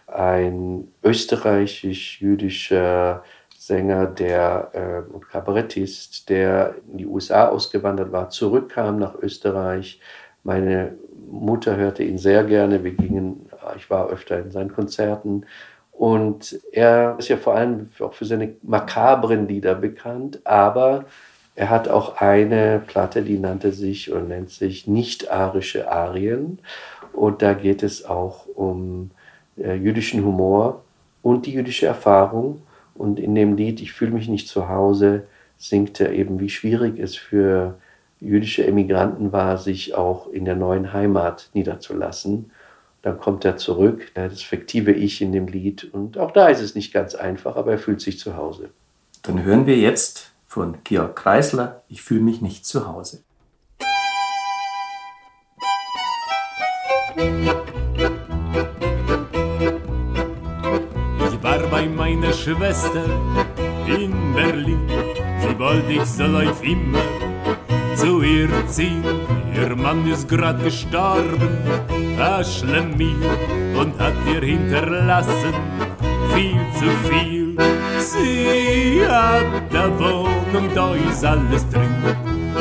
[0.07, 3.25] ein österreichisch-jüdischer
[3.57, 9.99] Sänger der, äh, und Kabarettist, der in die USA ausgewandert war, zurückkam nach Österreich.
[10.43, 10.99] Meine
[11.31, 12.85] Mutter hörte ihn sehr gerne.
[12.85, 15.47] Wir gingen, ich war öfter in seinen Konzerten.
[15.97, 21.05] Und er ist ja vor allem auch für seine makabren Lieder bekannt, aber
[21.55, 26.59] er hat auch eine Platte, die nannte sich und nennt sich Nicht-arische Arien.
[27.13, 29.13] Und da geht es auch um
[29.57, 30.83] äh, jüdischen Humor
[31.23, 32.63] und die jüdische Erfahrung.
[32.97, 35.25] Und in dem Lied Ich fühle mich nicht zu Hause
[35.57, 37.79] singt er eben, wie schwierig es für
[38.21, 42.51] jüdische Emigranten war, sich auch in der neuen Heimat niederzulassen.
[43.05, 45.85] Dann kommt er zurück, das fiktive Ich in dem Lied.
[45.93, 48.71] Und auch da ist es nicht ganz einfach, aber er fühlt sich zu Hause.
[49.25, 53.23] Dann hören wir jetzt von Georg Kreisler, Ich fühle mich nicht zu Hause.
[61.29, 63.05] Ich war bei meiner Schwester
[63.87, 64.89] in Berlin.
[65.43, 67.14] Sie wollte, ich soll auf immer
[68.05, 69.03] zu ihr ziehen.
[69.55, 71.53] Ihr Mann ist grad gestorben,
[72.19, 72.43] a
[73.81, 75.55] und hat ihr hinterlassen
[76.35, 77.57] viel zu viel.
[77.99, 81.97] Sie hat da Wohnung, da ist alles drin.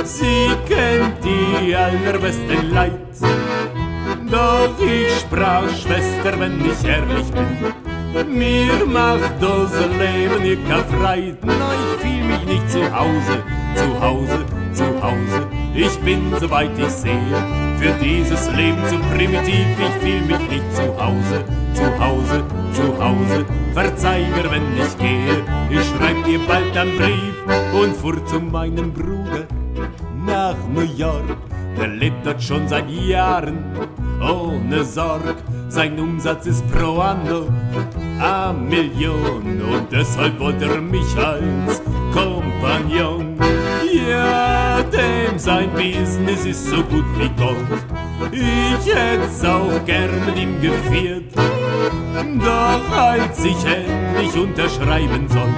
[0.04, 3.14] Sie kennt die allerbesten Leid.
[4.32, 11.38] Doch ich sprach, Schwester, wenn ich ehrlich bin, mir macht das Leben ihr Freit.
[11.44, 13.36] Na, ich fühl mich nicht zu Hause,
[13.76, 15.48] zu Hause, zu Hause.
[15.76, 17.38] Ich bin, soweit ich sehe,
[17.80, 19.66] für dieses Leben zu primitiv.
[19.80, 21.44] Ich fühl mich nicht zu Hause,
[21.74, 22.44] zu Hause,
[22.74, 23.46] zu Hause.
[23.74, 25.44] Verzeih mir, wenn ich gehe.
[25.70, 27.36] Ich schreib dir bald einen Brief
[27.74, 29.46] und fuhr zu meinem Bruder
[30.26, 31.38] nach New York.
[31.78, 33.58] Der lebt dort schon seit Jahren
[34.22, 35.36] ohne Sorg.
[35.70, 37.48] Sein Umsatz ist pro anno
[38.20, 41.82] a Million und deshalb wollte er mich als
[42.14, 43.38] Kompagnon.
[44.08, 44.63] Ja,
[45.34, 47.58] dem sein Business ist so gut wie Gold.
[48.32, 51.34] Ich hätt's auch gern mit ihm geführt.
[52.40, 55.54] Doch als ich endlich unterschreiben soll,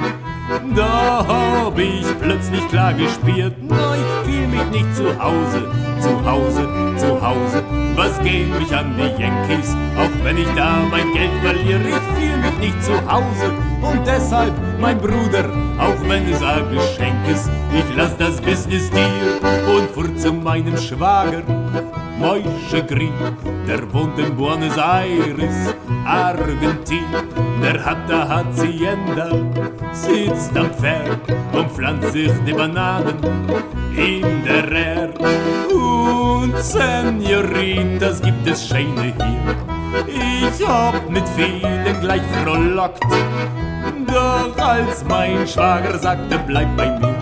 [0.76, 5.68] da hab ich plötzlich klar gespürt, na, ich fühl mich nicht zu Hause,
[6.00, 6.68] zu Hause,
[6.98, 7.64] zu Hause.
[7.96, 12.38] Was gehen mich an die Yankees, auch wenn ich da mein Geld verliere, ich fühl
[12.38, 13.52] mich nicht zu Hause.
[13.82, 15.50] Und deshalb, mein Bruder,
[15.80, 19.40] auch wenn es ein Geschenk ist, ich lass das Business dir
[19.76, 21.44] und fuhr zu meinem Schwager.
[22.18, 23.14] Moische Green,
[23.68, 27.04] der wohnt in Buenos Aires, Argentin,
[27.62, 29.30] der hat da Hacienda,
[29.92, 31.20] sitzt am Pferd
[31.52, 33.18] und pflanzt sich die Bananen
[33.96, 35.10] in der Air.
[35.70, 39.56] Und Senoritas gibt es Scheine hier,
[40.08, 43.04] ich hab mit vielen gleich frohlockt.
[44.08, 47.16] Doch als mein Schwager sagte, bleib bei mir,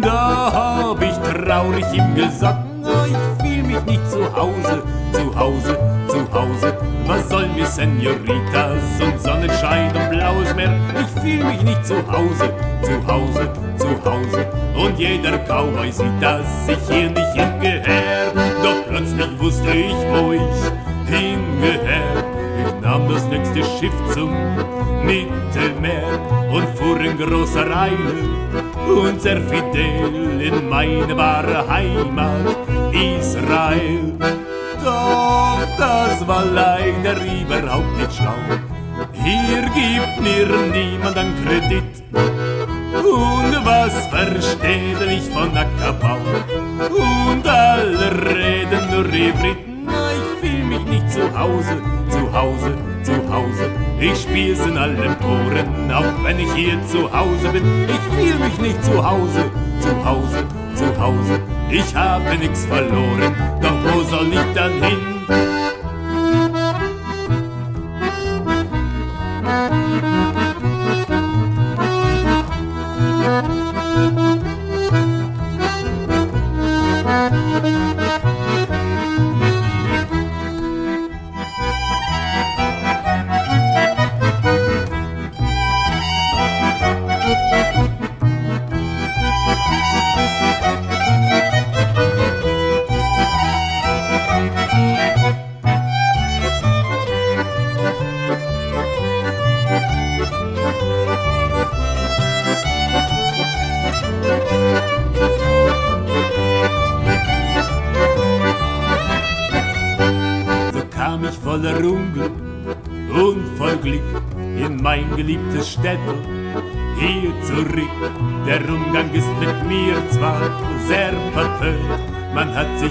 [0.00, 2.64] da hab ich traurig ihm gesagt,
[3.06, 4.82] ich fühl mich nicht zu Hause,
[5.12, 5.78] zu Hause,
[6.08, 6.76] zu Hause.
[7.06, 10.72] Was soll mir Senoritas und Sonnenschein und blaues Meer?
[11.00, 14.46] Ich fühl mich nicht zu Hause, zu Hause, zu Hause.
[14.76, 18.32] Und jeder Cowboy sieht, dass ich hier nicht hingehör.
[18.62, 22.37] Doch plötzlich wusste ich, wo ich hingehört.
[22.88, 24.30] Ich nahm das nächste Schiff zum
[25.04, 26.08] Mittelmeer
[26.50, 28.14] und fuhr in großer Eile
[28.88, 32.56] und sehr fidel in meine wahre Heimat
[32.90, 34.14] Israel.
[34.82, 38.40] Doch das war leider überhaupt nicht schlau.
[39.12, 42.02] Hier gibt mir niemand einen Kredit.
[42.10, 46.16] Und was versteht er nicht von Ackerbau?
[46.88, 49.67] Und alle reden nur Ivrit.
[50.78, 53.70] Ich nicht zu Hause, zu Hause, zu Hause.
[54.00, 57.64] Ich spiel's in allen Poren, auch wenn ich hier zu Hause bin.
[57.88, 59.50] Ich fühl mich nicht zu Hause,
[59.80, 61.40] zu Hause, zu Hause.
[61.70, 65.18] Ich habe nix verloren, doch wo soll ich dann hin?
[69.48, 70.37] voller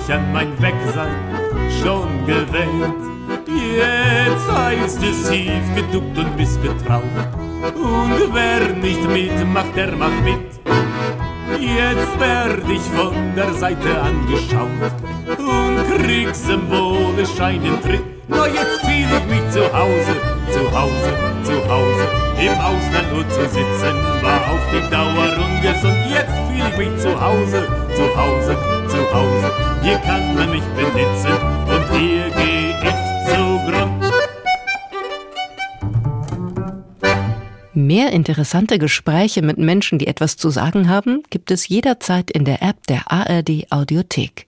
[0.08, 1.16] sich an mein Wegsein
[1.82, 2.95] schon gewöhnt.
[3.47, 7.03] Jetzt heißt es tief geduckt und missgetraut.
[7.76, 10.47] Und wer nicht mitmacht, der macht mit.
[11.60, 14.91] Jetzt werd ich von der Seite angeschaut
[15.38, 18.30] und krieg symbolisch Tritt.
[18.30, 20.14] Nur jetzt fühl ich mich zu Hause,
[20.51, 21.12] zu Hause,
[21.43, 22.08] zu Hause.
[22.39, 25.97] Im Ausland nur zu sitzen war auf die Dauer ungesund.
[26.10, 29.66] Jetzt fühl ich mich zu Hause, zu Hause, zu Hause.
[29.88, 34.03] Hier kann man mich benitzen und hier geh ich zugrund.
[37.73, 42.61] Mehr interessante Gespräche mit Menschen, die etwas zu sagen haben, gibt es jederzeit in der
[42.61, 44.47] App der ARD Audiothek.